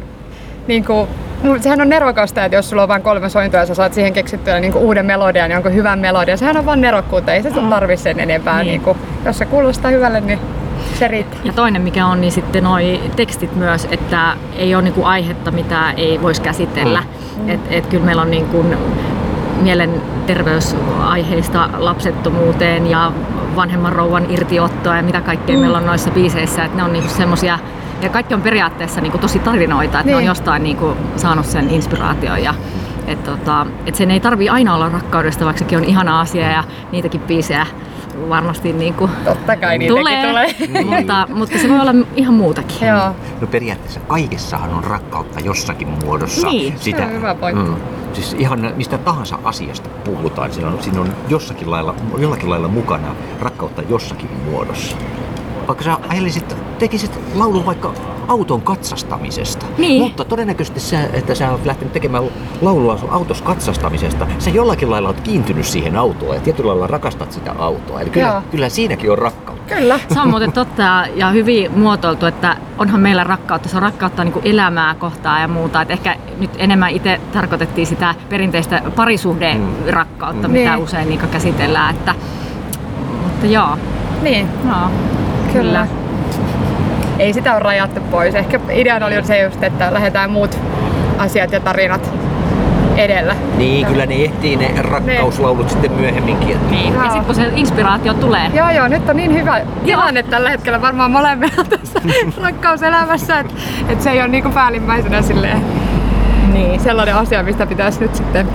niin 0.66 0.84
kuin, 0.84 1.08
mut 1.42 1.62
sehän 1.62 1.80
on 1.80 1.88
nerokasta, 1.88 2.44
että 2.44 2.56
jos 2.56 2.70
sulla 2.70 2.82
on 2.82 2.88
vain 2.88 3.02
kolme 3.02 3.28
sointua 3.28 3.60
ja 3.60 3.66
sä 3.66 3.74
saat 3.74 3.94
siihen 3.94 4.12
keksittyä 4.12 4.60
niin 4.60 4.72
kuin 4.72 4.84
uuden 4.84 5.06
melodian, 5.06 5.50
jonkun 5.50 5.74
hyvän 5.74 5.98
melodian, 5.98 6.38
sehän 6.38 6.56
on 6.56 6.66
vaan 6.66 6.80
nerokkuutta, 6.80 7.32
ei 7.32 7.42
se 7.42 7.50
mm. 7.50 7.70
tarvi 7.70 7.96
sen 7.96 8.20
enempää. 8.20 8.58
Niin. 8.58 8.66
Niin. 8.66 8.80
Kuin, 8.80 8.98
jos 9.24 9.38
se 9.38 9.44
kuulostaa 9.44 9.90
hyvälle, 9.90 10.20
niin 10.20 10.38
se 10.98 11.08
riittää. 11.08 11.40
Ja 11.44 11.52
toinen 11.52 11.82
mikä 11.82 12.06
on, 12.06 12.20
niin 12.20 12.32
sitten 12.32 12.64
noi 12.64 13.00
tekstit 13.16 13.56
myös, 13.56 13.88
että 13.90 14.36
ei 14.56 14.74
ole 14.74 14.82
niinku 14.82 15.04
aihetta, 15.04 15.50
mitä 15.50 15.92
ei 15.96 16.22
voisi 16.22 16.42
käsitellä. 16.42 17.02
Mm. 17.36 17.48
Et, 17.48 17.60
et 17.70 17.86
kyllä 17.86 18.04
meillä 18.04 18.22
on 18.22 18.30
niinku 18.30 18.64
mielenterveysaiheista 19.62 21.68
lapsettomuuteen 21.78 22.86
ja 22.86 23.12
vanhemman 23.56 23.92
rouvan 23.92 24.30
irtiottoa 24.30 24.96
ja 24.96 25.02
mitä 25.02 25.20
kaikkea 25.20 25.56
mm. 25.56 25.60
meillä 25.60 25.78
on 25.78 25.86
noissa 25.86 26.10
biiseissä. 26.10 26.64
Että 26.64 26.76
ne 26.76 26.84
on 26.84 26.92
niinku 26.92 27.10
semmosia, 27.10 27.58
ja 28.02 28.08
kaikki 28.08 28.34
on 28.34 28.42
periaatteessa 28.42 29.00
niinku 29.00 29.18
tosi 29.18 29.38
tarinoita, 29.38 29.84
että 29.84 29.98
niin. 29.98 30.06
ne 30.06 30.16
on 30.16 30.20
Niin. 30.20 30.28
jostain 30.28 30.62
niinku 30.62 30.96
saanut 31.16 31.46
sen 31.46 31.70
inspiraation. 31.70 32.42
Ja, 32.42 32.54
et 33.06 33.24
tota, 33.24 33.66
et 33.86 33.94
sen 33.94 34.10
ei 34.10 34.20
tarvi 34.20 34.48
aina 34.48 34.74
olla 34.74 34.88
rakkaudesta, 34.88 35.44
vaikka 35.44 35.58
sekin 35.58 35.78
on 35.78 35.84
ihana 35.84 36.20
asia 36.20 36.50
ja 36.50 36.64
niitäkin 36.92 37.20
biisejä 37.20 37.66
varmasti 38.28 38.72
niinku 38.72 39.10
Totta 39.24 39.56
kai 39.56 39.78
niitäkin 39.78 40.04
tulee. 40.28 40.46
mutta, 40.98 41.26
mutta 41.34 41.58
se 41.58 41.68
voi 41.68 41.80
olla 41.80 41.94
ihan 42.16 42.34
muutakin. 42.34 42.88
Joo, 42.88 43.14
No 43.40 43.46
periaatteessa 43.46 44.00
kaikessahan 44.00 44.70
on 44.70 44.84
rakkautta 44.84 45.40
jossakin 45.40 45.88
muodossa. 46.04 46.48
Niin, 46.48 46.74
se 46.78 47.02
on 47.04 47.12
hyvä 47.12 47.34
pointti. 47.34 47.70
Mm. 47.70 47.76
Siis 48.12 48.32
ihan 48.38 48.72
mistä 48.76 48.98
tahansa 48.98 49.38
asiasta 49.44 49.88
puhutaan, 49.88 50.52
siinä 50.52 50.68
on, 50.68 50.82
siinä 50.82 51.00
on 51.00 51.08
jossakin 51.28 51.70
lailla, 51.70 51.94
jollakin 52.18 52.50
lailla 52.50 52.68
mukana 52.68 53.14
rakkautta 53.40 53.82
jossakin 53.88 54.30
muodossa. 54.50 54.96
Vaikka 55.68 55.84
sä 55.84 55.96
ajelisit, 56.08 56.56
tekisit 56.78 57.18
laulun 57.34 57.66
vaikka 57.66 57.94
auton 58.28 58.62
katsastamisesta. 58.62 59.66
Niin. 59.78 60.02
Mutta 60.02 60.24
todennäköisesti 60.24 60.80
sä, 60.80 61.00
että 61.12 61.34
sä 61.34 61.50
oot 61.50 61.66
lähtenyt 61.66 61.92
tekemään 61.92 62.24
laulua 62.60 62.98
sun 62.98 63.10
autos 63.10 63.42
katsastamisesta, 63.42 64.26
sä 64.38 64.50
jollakin 64.50 64.90
lailla 64.90 65.08
oot 65.08 65.20
kiintynyt 65.20 65.66
siihen 65.66 65.96
autoon 65.96 66.34
ja 66.34 66.40
tietyllä 66.40 66.68
lailla 66.68 66.86
rakastat 66.86 67.32
sitä 67.32 67.52
autoa. 67.58 68.00
Eli 68.00 68.10
kyllä, 68.10 68.26
Joo. 68.28 68.42
kyllä 68.50 68.68
siinäkin 68.68 69.10
on 69.12 69.18
rakkautta. 69.18 69.74
kyllä. 69.74 70.00
Se 70.14 70.20
on 70.20 70.30
muuten 70.30 70.52
totta 70.52 71.04
ja 71.14 71.30
hyvin 71.30 71.78
muotoiltu, 71.78 72.26
että 72.26 72.56
onhan 72.78 73.00
meillä 73.00 73.24
rakkautta. 73.24 73.68
Se 73.68 73.76
on 73.76 73.82
rakkautta 73.82 74.24
niin 74.24 74.32
kuin 74.32 74.46
elämää 74.46 74.94
kohtaan 74.94 75.40
ja 75.40 75.48
muuta. 75.48 75.82
Et 75.82 75.90
ehkä 75.90 76.16
nyt 76.38 76.50
enemmän 76.58 76.90
itse 76.90 77.20
tarkoitettiin 77.32 77.86
sitä 77.86 78.14
perinteistä 78.28 78.82
parisuhde 78.96 79.56
rakkautta, 79.90 80.48
mitä 80.48 80.74
Niin. 80.74 80.84
usein 80.84 81.08
niin 81.08 81.20
käsitellään. 81.30 81.94
Että, 81.94 82.14
mutta 83.22 83.46
joo, 83.46 83.76
Niin, 84.22 84.48
joo. 84.68 84.88
Kyllä. 85.52 85.86
Ei 87.18 87.32
sitä 87.32 87.52
ole 87.52 87.60
rajattu 87.60 88.00
pois. 88.10 88.34
Ehkä 88.34 88.60
ideana 88.70 89.06
oli 89.06 89.24
se 89.24 89.42
just, 89.42 89.62
että 89.62 89.94
lähdetään 89.94 90.30
muut 90.30 90.58
asiat 91.18 91.52
ja 91.52 91.60
tarinat 91.60 92.10
edellä. 92.96 93.36
Niin, 93.56 93.86
kyllä 93.86 94.06
ne 94.06 94.14
ehtii 94.14 94.56
ne 94.56 94.74
rakkauslaulut 94.82 95.70
sitten 95.70 95.92
myöhemminkin. 95.92 96.70
Niin. 96.70 96.94
Ja 96.94 97.00
Joo. 97.00 97.04
sitten 97.04 97.24
kun 97.24 97.34
se 97.34 97.50
inspiraatio 97.56 98.14
tulee, 98.14 98.50
Joo, 98.54 98.70
joo, 98.70 98.88
nyt 98.88 99.08
on 99.08 99.16
niin 99.16 99.34
hyvä 99.34 99.60
tilanne 99.84 100.22
tällä 100.22 100.50
hetkellä 100.50 100.80
varmaan 100.82 101.10
molemmilla 101.10 101.64
tässä 101.64 102.00
rakkauselämässä, 102.42 103.38
että 103.38 103.54
et 103.88 104.02
se 104.02 104.10
ei 104.10 104.20
ole 104.20 104.28
niinku 104.28 104.50
päällimmäisenä 104.50 105.22
silleen 105.22 105.64
niin. 106.52 106.80
sellainen 106.80 107.14
asia, 107.14 107.42
mistä 107.42 107.66
pitäisi 107.66 108.00
nyt 108.00 108.14
sitten 108.14 108.48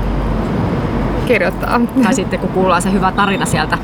kirjoittaa. 1.28 1.82
tai 2.04 2.14
sitten 2.14 2.40
kun 2.40 2.50
kuullaan 2.50 2.82
se 2.82 2.92
hyvä 2.92 3.12
tarina 3.12 3.46
sieltä 3.46 3.78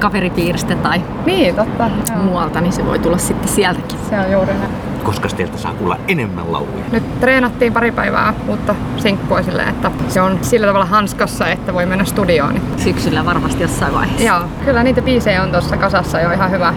kaveripiiristä 0.00 0.74
tai 0.74 1.02
Niin, 1.26 1.54
totta. 1.54 1.90
Joo. 2.14 2.22
muualta, 2.22 2.60
niin 2.60 2.72
se 2.72 2.86
voi 2.86 2.98
tulla 2.98 3.18
sitten 3.18 3.48
sieltäkin. 3.48 3.98
Se 4.10 4.20
on 4.20 4.32
juuri 4.32 4.54
näin. 4.54 4.70
Koska 5.04 5.28
teiltä 5.28 5.58
saa 5.58 5.72
kuulla 5.74 5.96
enemmän 6.08 6.52
lauluja. 6.52 6.84
Nyt 6.92 7.20
treenattiin 7.20 7.72
pari 7.72 7.92
päivää 7.92 8.34
uutta 8.48 8.74
sinkkua 8.96 9.42
silleen, 9.42 9.68
että 9.68 9.90
se 10.08 10.20
on 10.20 10.38
sillä 10.42 10.66
tavalla 10.66 10.86
hanskassa, 10.86 11.46
että 11.46 11.74
voi 11.74 11.86
mennä 11.86 12.04
studioon. 12.04 12.60
Syksyllä 12.76 13.24
varmasti 13.24 13.62
jossain 13.62 13.94
vaiheessa. 13.94 14.26
Joo, 14.26 14.40
kyllä 14.64 14.82
niitä 14.82 15.02
biisejä 15.02 15.42
on 15.42 15.50
tuossa 15.50 15.76
kasassa 15.76 16.20
jo 16.20 16.32
ihan 16.32 16.50
hyvä 16.50 16.74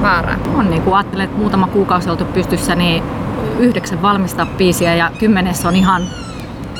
määrä. 0.00 0.36
On 0.58 0.70
niin 0.70 0.82
kuin 0.82 0.94
ajattelet, 0.96 1.24
että 1.24 1.38
muutama 1.38 1.66
kuukausi 1.66 2.10
oltu 2.10 2.24
pystyssä, 2.24 2.74
niin 2.74 3.02
yhdeksän 3.58 4.02
valmista 4.02 4.46
biisiä 4.58 4.94
ja 4.94 5.10
kymmenes 5.18 5.66
on 5.66 5.76
ihan, 5.76 6.02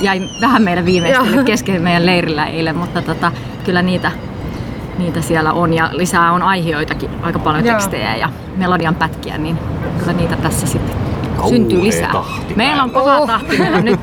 jäi 0.00 0.22
vähän 0.40 0.62
meillä 0.62 1.08
Joo. 1.08 1.24
nyt 1.24 1.46
kesken 1.46 1.82
meidän 1.82 2.06
leirillä 2.06 2.46
eilen, 2.46 2.76
mutta 2.76 3.02
tota, 3.02 3.32
kyllä 3.64 3.82
niitä, 3.82 4.12
niitä 4.98 5.20
siellä 5.20 5.52
on 5.52 5.74
ja 5.74 5.90
lisää 5.92 6.32
on 6.32 6.42
aiheitakin 6.42 7.10
aika 7.22 7.38
paljon 7.38 7.64
Joo. 7.66 7.74
tekstejä 7.74 8.16
ja 8.16 8.28
melodian 8.56 8.94
pätkiä, 8.94 9.38
niin 9.38 9.58
kyllä 9.98 10.12
niitä 10.12 10.36
tässä 10.36 10.66
sitten 10.66 11.09
syntyy 11.48 11.82
lisää. 11.82 12.12
tahti 12.12 12.54
Meillä 12.56 12.82
on 12.82 12.90
kova 12.90 13.16
Oh. 13.18 13.26
tahti, 13.26 13.58
meillä 13.58 13.76
on 13.78 13.84
nyt, 13.84 14.00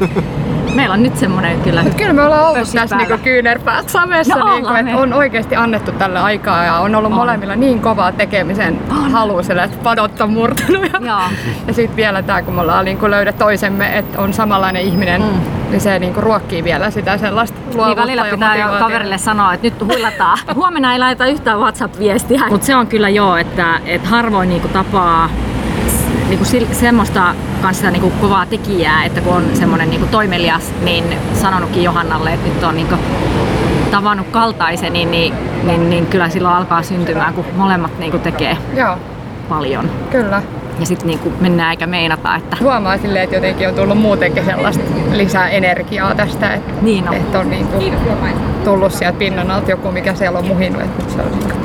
meillä 0.75 0.93
on 0.93 1.03
nyt 1.03 1.17
semmoinen 1.17 1.61
kyllä 1.61 1.83
Mut 1.83 1.93
kyllä 1.95 2.13
me 2.13 2.23
ollaan 2.23 2.47
oltu 2.47 2.59
tässä 2.59 2.77
päällä. 2.79 2.97
niinku 2.97 3.23
kyynärpäät 3.23 3.89
samessa, 3.89 4.35
No 4.35 4.49
niinku, 4.53 4.69
että 4.69 4.83
me. 4.83 4.95
on 4.95 5.13
oikeasti 5.13 5.55
annettu 5.55 5.91
tälle 5.91 6.19
aikaa 6.19 6.63
ja 6.65 6.73
on 6.79 6.95
ollut 6.95 7.11
On. 7.11 7.17
molemmilla 7.17 7.55
niin 7.55 7.81
kovaa 7.81 8.11
tekemisen 8.11 8.79
halu 9.11 9.43
sille, 9.43 9.63
että 9.63 9.77
padot 9.83 10.21
on 10.21 10.31
murtunut. 10.33 10.83
Ja, 10.93 10.99
Joo. 11.07 11.19
ja 11.67 11.73
sitten 11.73 11.95
vielä 11.95 12.23
tämä, 12.23 12.41
kun 12.41 12.53
me 12.55 12.61
ollaan 12.61 12.85
niinku 12.85 13.09
löydä 13.09 13.31
toisemme, 13.33 13.97
että 13.97 14.19
on 14.21 14.33
samanlainen 14.33 14.81
ihminen, 14.81 15.21
Mm. 15.21 15.27
niin 15.71 15.81
se 15.81 15.99
niinku 15.99 16.21
ruokkii 16.21 16.63
vielä 16.63 16.91
sitä 16.91 17.17
sellaista 17.17 17.57
luovuutta 17.75 17.87
Niin 17.87 17.97
välillä 17.97 18.25
ja 18.27 18.31
pitää 18.33 18.55
jo 18.57 18.67
kaverille 18.79 19.17
sanoa, 19.17 19.53
että 19.53 19.67
nyt 19.67 19.81
huilataan. 19.81 20.37
Huomenna 20.55 20.93
ei 20.93 20.99
laita 20.99 21.25
yhtään 21.25 21.59
WhatsApp-viestiä. 21.59 22.41
Mutta 22.49 22.65
se 22.67 22.75
on 22.75 22.87
kyllä 22.87 23.09
joo, 23.09 23.37
että, 23.37 23.79
että 23.85 24.07
harvoin 24.09 24.49
niinku 24.49 24.67
tapaa 24.67 25.29
niinku 26.29 26.45
sil- 26.51 26.73
semmoista 26.73 27.35
kanssa 27.61 27.91
niinku 27.91 28.09
kovaa 28.21 28.45
tekijää, 28.45 29.05
että 29.05 29.21
kun 29.21 29.33
on 29.33 29.43
semmoinen 29.53 29.89
niinku 29.89 30.07
toimelias, 30.07 30.71
niin 30.83 31.03
sanonutkin 31.33 31.83
Johannalle, 31.83 32.33
että 32.33 32.47
nyt 32.49 32.63
on 32.63 32.75
niinku 32.75 32.95
tavannut 33.91 34.27
kaltaiseni, 34.31 35.05
niin, 35.05 35.33
niin, 35.63 35.89
niin 35.89 36.05
kyllä 36.05 36.29
silloin 36.29 36.55
alkaa 36.55 36.83
syntymään, 36.83 37.33
kun 37.33 37.45
molemmat 37.55 37.99
niinku 37.99 38.19
tekee 38.19 38.57
Joo, 38.75 38.95
paljon. 39.49 39.89
kyllä. 40.11 40.41
ja 40.79 40.85
sitten 40.85 41.07
niinku 41.07 41.33
mennään 41.39 41.71
eikä 41.71 41.87
meinata, 41.87 42.35
että 42.35 42.57
Huomaa 42.61 42.97
silleen, 42.97 43.23
että 43.23 43.35
jotenkin 43.35 43.67
on 43.67 43.73
tullut 43.75 43.97
muutenkin 43.97 44.45
sellaista 44.45 44.83
lisää 45.11 45.49
energiaa 45.49 46.15
tästä, 46.15 46.53
että, 46.53 46.71
Niin 46.81 47.09
on. 47.09 47.15
että 47.15 47.39
on 47.39 47.49
niinku 47.49 47.77
tullut 48.63 48.91
sieltä 48.93 49.17
pinnan 49.17 49.51
alta 49.51 49.71
joku, 49.71 49.91
mikä 49.91 50.13
siellä 50.15 50.39
on 50.39 50.47
muhinut. 50.47 50.81
Että 50.81 51.13
se 51.13 51.21
on 51.21 51.31
niinku 51.31 51.57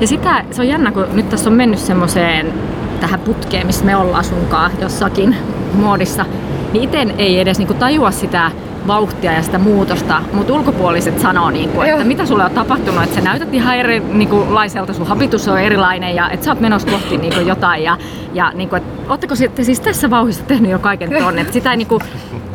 Ja 0.00 0.06
sitä, 0.06 0.44
se 0.50 0.62
on 0.62 0.68
jännä, 0.68 0.92
kun 0.92 1.06
nyt 1.12 1.28
tässä 1.30 1.50
on 1.50 1.56
mennyt 1.56 1.78
semmoiseen 1.78 2.52
tähän 3.00 3.20
putkeen, 3.20 3.66
missä 3.66 3.84
me 3.84 3.96
ollaan 3.96 4.24
sunkaan 4.24 4.70
jossakin 4.80 5.36
muodissa, 5.74 6.24
niin 6.72 6.84
itse 6.84 7.14
ei 7.18 7.40
edes 7.40 7.58
niinku 7.58 7.74
tajua 7.74 8.10
sitä 8.10 8.50
vauhtia 8.86 9.32
ja 9.32 9.42
sitä 9.42 9.58
muutosta, 9.58 10.22
mutta 10.32 10.52
ulkopuoliset 10.52 11.20
sanoo, 11.20 11.50
niinku, 11.50 11.80
että 11.80 12.04
mitä 12.04 12.26
sulle 12.26 12.44
on 12.44 12.50
tapahtunut, 12.50 13.02
että 13.02 13.14
sä 13.14 13.20
näytät 13.20 13.54
ihan 13.54 13.76
erilaiselta, 13.76 14.92
sun 14.92 15.06
hapitus 15.06 15.48
on 15.48 15.60
erilainen 15.60 16.14
ja 16.14 16.30
että 16.30 16.44
sä 16.44 16.50
oot 16.50 16.60
menossa 16.60 16.88
kohti 16.88 17.16
niinku 17.16 17.40
jotain. 17.40 17.82
Ja, 17.82 17.96
ja 18.34 18.52
niinku, 18.54 18.76
että 18.76 19.12
ootteko 19.12 19.34
sitten 19.34 19.64
siis 19.64 19.80
tässä 19.80 20.10
vauhissa 20.10 20.44
tehnyt 20.44 20.70
jo 20.70 20.78
kaiken 20.78 21.10
tonne, 21.22 21.40
että 21.40 21.52
sitä 21.52 21.70
ei 21.70 21.76
niinku 21.76 22.00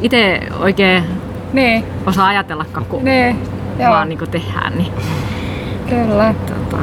itse 0.01 0.39
oikein 0.59 1.03
Niin, 1.53 1.83
osaa 2.05 2.27
ajatellakaan, 2.27 2.85
kun 2.85 3.03
niin. 3.03 3.37
Vaan 3.89 4.09
niinku 4.09 4.27
tehdään. 4.27 4.73
Niin, 4.77 4.93
kyllä. 5.89 6.33
tota, 6.47 6.77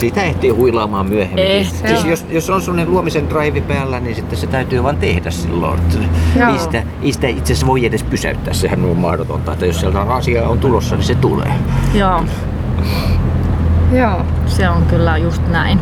Siitä 0.00 0.22
ehtii 0.22 0.50
huilaamaan 0.50 1.06
myöhemmin. 1.06 1.44
Ei, 1.44 1.64
siis 1.64 2.04
jos, 2.04 2.26
jos 2.30 2.50
on 2.50 2.60
sellainen 2.60 2.90
luomisen 2.90 3.30
drive 3.30 3.60
päällä, 3.60 4.00
niin 4.00 4.16
sitten 4.16 4.38
se 4.38 4.46
täytyy 4.46 4.82
vaan 4.82 4.96
tehdä 4.96 5.30
silloin. 5.30 5.80
Joo. 6.36 6.52
Ei 6.52 6.58
sitä, 6.58 6.82
ei 7.02 7.12
sitä 7.12 7.26
itse 7.26 7.42
asiassa 7.52 7.66
voi 7.66 7.86
edes 7.86 8.02
pysäyttää, 8.04 8.54
sehän 8.54 8.84
on 8.84 8.96
mahdotonta. 8.96 9.52
Että 9.52 9.66
jos 9.66 9.80
sieltä 9.80 10.00
asia 10.00 10.48
on 10.48 10.58
tulossa, 10.58 10.96
niin 10.96 11.04
se 11.04 11.14
tulee. 11.14 11.52
joo, 11.94 12.24
Joo. 13.92 14.24
se 14.46 14.68
on 14.68 14.82
kyllä 14.82 15.16
just 15.16 15.42
näin. 15.48 15.80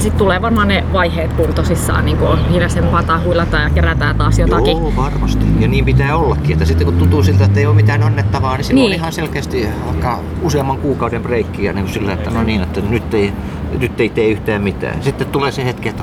Ja 0.00 0.02
sitten 0.02 0.18
tulee 0.18 0.42
varmaan 0.42 0.68
ne 0.68 0.84
vaiheet, 0.92 1.32
kun 1.32 1.54
tosissaan 1.54 2.04
niin 2.04 2.18
on 2.20 2.48
hiljaisempaa 2.50 3.02
tai 3.02 3.20
huilataan 3.24 3.62
ja 3.62 3.70
kerätään 3.70 4.16
taas 4.16 4.38
jotakin. 4.38 4.76
Joo, 4.76 4.92
varmasti. 4.96 5.44
Ja 5.58 5.68
niin 5.68 5.84
pitää 5.84 6.16
ollakin, 6.16 6.52
että 6.52 6.64
sitten 6.64 6.84
kun 6.86 6.96
tuntuu 6.96 7.22
siltä, 7.22 7.44
että 7.44 7.60
ei 7.60 7.66
ole 7.66 7.74
mitään 7.74 8.02
annettavaa, 8.02 8.56
niin 8.56 8.64
silloin 8.64 8.82
Niin. 8.84 8.90
on 8.92 8.94
ihan 8.94 9.12
selkeästi 9.12 9.68
aika 9.88 10.18
useamman 10.42 10.78
kuukauden 10.78 11.22
breikkiä 11.22 11.72
niin 11.72 11.88
sillä, 11.88 12.12
että 12.12 12.30
no 12.30 12.42
niin, 12.42 12.62
että 12.62 12.80
nyt 12.80 13.14
ei, 13.14 13.32
nyt 13.80 14.00
ei 14.00 14.08
tee 14.08 14.28
yhtään 14.28 14.62
mitään. 14.62 15.02
Sitten 15.02 15.26
tulee 15.26 15.52
se 15.52 15.64
hetki, 15.64 15.88
että 15.88 16.02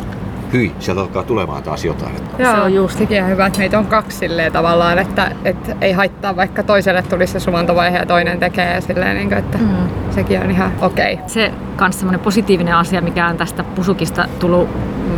hyi, 0.53 0.71
sieltä 0.79 1.01
alkaa 1.01 1.23
tulemaan 1.23 1.63
taas 1.63 1.85
jotain. 1.85 2.15
Joo, 2.37 2.51
Se 2.51 2.61
on 2.61 2.73
just- 2.73 2.97
sekin 2.97 3.23
on 3.23 3.29
hyvä, 3.29 3.45
että 3.45 3.59
meitä 3.59 3.79
on 3.79 3.85
kaksi 3.85 4.17
silleen 4.17 4.51
tavallaan, 4.51 4.99
että, 4.99 5.31
että 5.45 5.75
ei 5.81 5.91
haittaa 5.91 6.35
vaikka 6.35 6.63
toiselle 6.63 7.01
tulisi 7.01 7.33
se 7.33 7.39
suvantovaihe 7.39 7.97
ja 7.97 8.05
toinen 8.05 8.39
tekee 8.39 8.73
ja 8.73 8.81
silleen, 8.81 9.15
niin 9.15 9.27
kuin, 9.27 9.37
että 9.37 9.57
mm. 9.57 9.75
sekin 10.11 10.41
on 10.41 10.51
ihan 10.51 10.71
okei. 10.81 11.13
Okay. 11.13 11.25
Se 11.27 11.51
kans 11.75 11.99
semmoinen 11.99 12.19
positiivinen 12.19 12.75
asia, 12.75 13.01
mikä 13.01 13.27
on 13.27 13.37
tästä 13.37 13.63
pusukista 13.63 14.25
tullut 14.39 14.69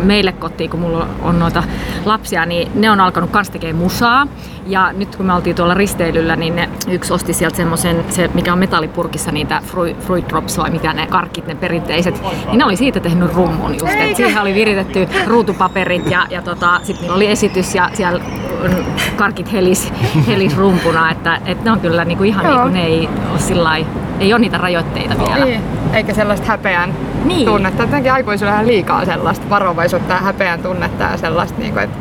meille 0.03 0.31
kotiin, 0.31 0.69
kun 0.69 0.79
mulla 0.79 1.07
on 1.21 1.39
noita 1.39 1.63
lapsia, 2.05 2.45
niin 2.45 2.71
ne 2.75 2.91
on 2.91 2.99
alkanut 2.99 3.29
kans 3.29 3.49
tekemään 3.49 3.75
musaa. 3.75 4.27
Ja 4.67 4.93
nyt 4.93 5.15
kun 5.15 5.25
me 5.25 5.33
oltiin 5.33 5.55
tuolla 5.55 5.73
risteilyllä, 5.73 6.35
niin 6.35 6.55
ne 6.55 6.69
yksi 6.87 7.13
osti 7.13 7.33
sieltä 7.33 7.57
semmoisen, 7.57 8.05
se 8.09 8.29
mikä 8.33 8.53
on 8.53 8.59
metallipurkissa 8.59 9.31
niitä 9.31 9.61
fruit, 9.65 9.99
fruit 9.99 10.29
drops 10.29 10.57
vai 10.57 10.69
mitä 10.69 10.93
ne 10.93 11.07
karkit, 11.07 11.47
ne 11.47 11.55
perinteiset, 11.55 12.21
niin 12.45 12.57
ne 12.57 12.65
oli 12.65 12.75
siitä 12.75 12.99
tehnyt 12.99 13.33
rummun 13.33 13.73
just. 13.73 13.95
Et 13.99 14.15
siihen 14.15 14.41
oli 14.41 14.53
viritetty 14.53 15.07
ruutupaperit 15.25 16.11
ja, 16.11 16.25
ja 16.29 16.41
tota, 16.41 16.79
sitten 16.83 17.11
oli 17.11 17.27
esitys 17.27 17.75
ja 17.75 17.89
siellä 17.93 18.23
on 18.63 18.85
karkit 19.15 19.51
helis, 19.51 19.93
helis 20.27 20.57
rumpuna, 20.57 21.11
että, 21.11 21.41
että 21.45 21.63
ne 21.63 21.71
on 21.71 21.79
kyllä 21.79 22.05
niinku 22.05 22.23
ihan 22.23 22.45
Joo. 22.45 22.53
niin 22.53 22.61
kuin 22.61 22.73
ne 22.73 22.85
ei 22.85 23.09
ole 23.31 23.39
sillä 23.39 23.77
ei 24.19 24.33
ole 24.33 24.39
niitä 24.39 24.57
rajoitteita 24.57 25.15
vielä. 25.19 25.45
Niin, 25.45 25.61
eikä 25.93 26.13
sellaista 26.13 26.47
häpeän 26.47 26.93
Niin. 27.25 27.45
tunnetta. 27.47 27.83
Jotenkin 27.83 28.13
aikuisilla 28.13 28.53
on 28.53 28.67
liikaa 28.67 29.05
sellaista 29.05 29.49
varovaisuutta 29.49 30.13
ja 30.13 30.19
häpeän 30.19 30.59
tunnetta 30.59 31.03
ja 31.03 31.17
sellaista, 31.17 31.59
niin 31.59 31.73
kuin, 31.73 31.83
että 31.83 31.97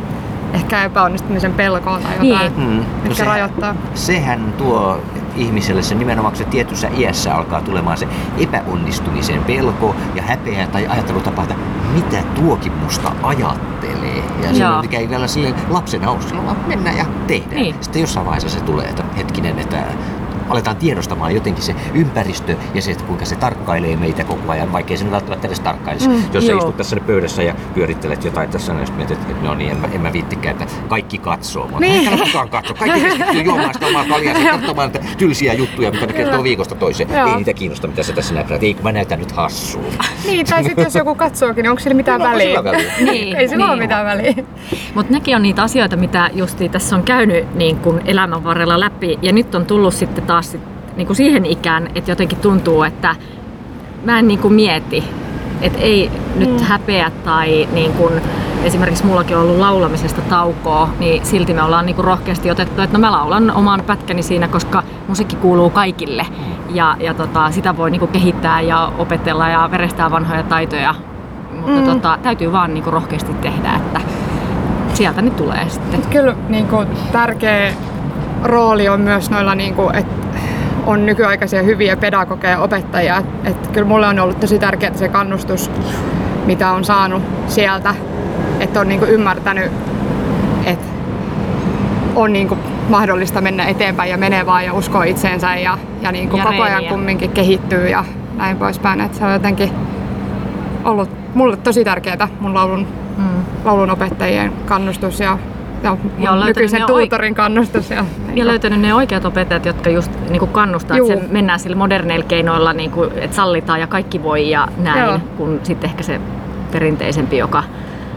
ehkä 0.55 0.85
epäonnistumisen 0.85 1.53
pelkoa 1.55 1.99
tai 1.99 2.29
jotain, 2.29 2.53
Niin. 2.57 2.69
Mm. 2.71 2.77
No 2.77 2.83
mitkä 3.03 3.15
sehän- 3.15 3.33
rajoittaa. 3.33 3.75
Sehän 3.95 4.53
tuo 4.59 5.01
ihmiselle 5.37 5.83
se 5.83 5.95
nimenomaan, 5.95 6.33
kun 6.33 6.39
se 6.39 6.45
tietyssä 6.45 6.89
iässä 6.97 7.35
alkaa 7.35 7.61
tulemaan 7.61 7.99
se 7.99 8.09
epäonnistumisen 8.39 9.45
pelko 9.45 9.97
ja 10.15 10.23
häpeä 10.23 10.67
tai 10.67 10.87
ajattelutapa, 10.87 11.43
että 11.43 11.55
mitä 11.95 12.23
tuokin 12.35 12.73
musta 12.73 13.13
ajattelee. 13.23 14.17
Ja 14.43 14.45
Joo. 14.45 14.53
silloin 14.55 14.89
käy 14.89 15.09
vielä 15.09 15.27
sille 15.27 15.55
lapsena 15.69 16.11
on, 16.11 16.23
silloin 16.23 16.47
vaan 16.47 16.57
mennään 16.67 16.97
ja 16.97 17.05
tehdään. 17.27 17.63
Niin. 17.63 17.75
Sitten 17.81 18.01
jossain 18.01 18.27
vaiheessa 18.27 18.49
se 18.59 18.61
tulee, 18.65 18.87
että 18.87 19.03
hetkinen, 19.17 19.59
että 19.59 19.77
aletaan 20.49 20.76
tiedostamaan 20.76 21.35
jotenkin 21.35 21.64
se 21.64 21.75
ympäristö 21.95 22.57
ja 22.75 22.83
se, 22.83 22.90
että 22.90 23.05
kuinka 23.05 23.25
se 23.25 23.37
tarkkailee 23.37 23.97
meitä 23.97 24.25
koko 24.25 24.52
ajan, 24.52 24.73
vaikkei 24.73 24.97
se 24.97 25.11
välttämättä 25.11 25.47
edes 25.47 25.61
tarkkailisi. 25.61 26.09
Mm, 26.09 26.23
jos 26.33 26.47
sä 26.47 26.52
joo. 26.52 26.59
istut 26.59 26.76
tässä 26.76 26.97
pöydässä 27.07 27.43
ja 27.43 27.55
pyörittelet 27.75 28.25
jotain 28.25 28.50
tässä, 28.50 28.75
niin 28.75 28.95
mietit, 28.95 29.19
että 29.21 29.43
no 29.43 29.55
niin, 29.55 29.71
en 29.71 29.76
mä, 29.76 29.88
en 29.93 30.00
mä 30.00 30.12
viittikään, 30.12 30.62
että 30.62 30.75
kaikki 30.88 31.19
katsoo. 31.19 31.62
Mutta 31.62 31.81
niin. 31.81 32.09
eikä 32.09 32.25
kukaan 32.25 32.49
katso. 32.49 32.75
Kaikki 32.75 33.00
keskittyy 33.00 33.43
juomaan 33.43 33.75
sitä 33.75 33.87
omaa 33.87 34.05
kaljaa 34.09 34.38
ja 34.38 34.52
katsomaan 34.59 34.90
tylsiä 35.19 35.52
juttuja, 35.52 35.90
mitä 35.90 36.07
ne 36.07 36.12
kertoo 36.12 36.43
viikosta 36.43 36.75
toiseen. 36.75 37.11
Joo. 37.12 37.28
Ei 37.28 37.37
niitä 37.37 37.52
kiinnosta, 37.52 37.87
mitä 37.87 38.02
sä 38.02 38.12
tässä 38.12 38.35
näytät. 38.35 38.62
Ei, 38.62 38.75
kun 38.75 38.83
mä 38.83 38.93
näytän 38.93 39.19
nyt 39.19 39.33
hassua. 39.33 39.83
Niin, 40.26 40.47
tai 40.47 40.64
sitten 40.64 40.85
jos 40.85 40.95
joku 40.95 41.14
katsookin, 41.14 41.62
niin 41.62 41.71
onko 41.71 41.81
sillä 41.81 41.97
mitään 41.97 42.23
Onko 42.23 42.33
väliä? 42.33 42.47
sillä 42.47 42.64
väliä? 42.64 42.93
Niin, 43.12 43.37
Ei 43.37 43.49
sillä 43.49 43.64
niin. 43.64 43.73
ole 43.73 43.83
mitään 43.83 44.07
väliä. 44.07 44.35
Mutta 44.95 45.12
nekin 45.12 45.37
on 45.37 45.43
niitä 45.43 45.62
asioita, 45.62 45.97
mitä 45.97 46.31
justi 46.33 46.69
tässä 46.69 46.97
on 46.97 47.02
käynyt 47.02 47.55
niin 47.55 47.76
kun 47.76 48.00
elämän 48.05 48.45
varrella 48.45 48.81
läpi. 48.81 49.19
Ja 49.23 49.33
nyt 49.33 49.55
on 49.55 49.67
tullut 49.67 49.95
sitten 49.95 50.25
taas 50.25 50.38
sit, 50.42 50.61
niin 50.97 51.07
kun 51.07 51.16
siihen 51.16 51.47
ikään, 51.47 51.88
että 51.95 52.11
jotenkin 52.11 52.38
tuntuu, 52.38 52.83
että 52.83 53.16
mä 54.04 54.18
en 54.18 54.28
niin 54.28 54.38
kun 54.38 54.52
mieti. 54.52 55.04
Että 55.61 55.78
ei 55.78 56.11
nyt 56.37 56.61
häpeä 56.61 57.11
tai 57.25 57.68
niin 57.73 57.92
kun, 57.92 58.12
esimerkiksi 58.64 59.07
mullakin 59.07 59.37
on 59.37 59.42
ollut 59.42 59.59
laulamisesta 59.59 60.21
taukoa, 60.21 60.88
niin 60.99 61.26
silti 61.26 61.54
me 61.54 61.62
ollaan 61.62 61.87
niin 61.87 61.97
kun 61.97 62.04
rohkeasti 62.04 62.50
otettu, 62.50 62.83
että 62.83 62.99
no 62.99 63.00
mä 63.00 63.12
laulan 63.12 63.50
oman 63.50 63.83
pätkäni 63.87 64.23
siinä, 64.23 64.49
koska 64.49 64.83
musiikki 65.09 65.37
kuuluu 65.37 65.71
kaikille. 65.71 66.26
Ja, 66.71 66.97
ja 67.00 67.14
tota, 67.14 67.50
sitä 67.50 67.76
voi 67.76 67.90
niin 67.90 68.00
kun 68.00 68.09
kehittää 68.09 68.61
ja 68.61 68.92
opetella 68.99 69.49
ja 69.49 69.68
verestää 69.71 70.11
vanhoja 70.11 70.42
taitoja. 70.42 70.95
Mutta 71.61 71.92
tota, 71.92 72.18
täytyy 72.23 72.52
vaan 72.52 72.75
niin 72.75 72.85
kun 72.85 72.92
rohkeasti 72.92 73.35
tehdä, 73.35 73.75
että 73.75 74.00
sieltä 74.95 75.23
ne 75.23 75.30
tulee 75.30 75.68
sitten. 75.68 76.02
Kyllä 76.11 76.35
niin 76.49 76.66
kuin, 76.66 76.88
tärkeä 77.12 77.73
rooli 78.42 78.88
on 78.88 79.00
myös 79.00 79.30
noilla, 79.30 79.54
niin 79.54 79.75
kuin, 79.75 79.97
että 79.97 80.27
on 80.88 81.07
nykyaikaisia 81.07 81.62
hyviä 81.62 81.97
pedagogeja 81.97 82.52
ja 82.52 82.59
opettajia. 82.59 83.16
Et, 83.16 83.26
et 83.45 83.66
kyllä 83.66 83.88
mulle 83.88 84.07
on 84.07 84.18
ollut 84.18 84.40
tosi 84.40 84.59
tärkeää 84.59 84.95
se 84.95 85.09
kannustus, 85.09 85.71
mitä 86.47 86.71
on 86.71 86.85
saanut 86.85 87.23
sieltä, 87.47 87.95
että 88.61 88.80
on 88.80 88.88
niin 88.88 88.99
kuin, 88.99 89.11
ymmärtänyt, 89.11 89.73
että 90.64 90.87
on 92.14 92.33
niin 92.33 92.49
kuin, 92.49 92.61
mahdollista 92.88 93.40
mennä 93.40 93.64
eteenpäin 93.64 94.11
ja 94.11 94.16
menee 94.16 94.47
vaan 94.47 94.64
ja 94.64 94.73
uskoo 94.73 95.02
itseensä 95.02 95.57
ja, 95.57 95.78
ja, 96.02 96.12
niin 96.12 96.28
kuin, 96.28 96.38
Ja 96.38 96.45
koko 96.45 96.62
ajan 96.62 96.85
kumminkin 96.85 97.30
kehittyy 97.30 97.88
ja 97.88 98.04
näin 98.37 98.57
poispäin. 98.57 99.00
Et 99.00 99.14
se 99.14 99.25
on 99.25 99.33
jotenkin 99.33 99.71
ollut 100.85 101.11
mulle 101.35 101.57
tosi 101.57 101.85
tärkeää 101.85 102.28
mun 102.40 102.54
laulun, 102.54 102.87
Mm. 103.18 103.25
laulun 103.64 103.90
opettajien 103.90 104.52
kannustus 104.66 105.21
ja, 105.21 105.38
ja, 105.82 105.90
mun 105.90 106.12
Ja 106.18 106.32
on 106.32 106.47
nykyisen 106.47 106.82
tuutorin 106.87 107.35
kannustus. 107.35 107.90
Ja, 107.90 108.04
Ja 108.35 108.47
löytänyt 108.47 108.80
ne 108.80 108.94
oikeat 108.94 109.25
opettajat, 109.25 109.66
jotka 109.66 109.90
just 109.90 110.11
niinku 110.30 110.47
kannustaa, 110.47 110.97
että 110.97 111.12
Juu. 111.12 111.20
se 111.20 111.28
mennään 111.30 111.61
sillä 111.61 111.76
moderneilla 111.76 112.25
keinoilla, 112.28 112.73
niinku, 112.73 113.04
että 113.04 113.37
sallitaan 113.37 113.80
ja 113.80 113.87
kaikki 113.87 114.23
voi 114.23 114.50
ja 114.50 114.68
näin, 114.78 115.04
Joo. 115.04 115.18
kun 115.37 115.61
sitten 115.62 115.90
ehkä 115.90 116.02
se 116.02 116.20
perinteisempi, 116.73 117.38
joka, 117.38 117.62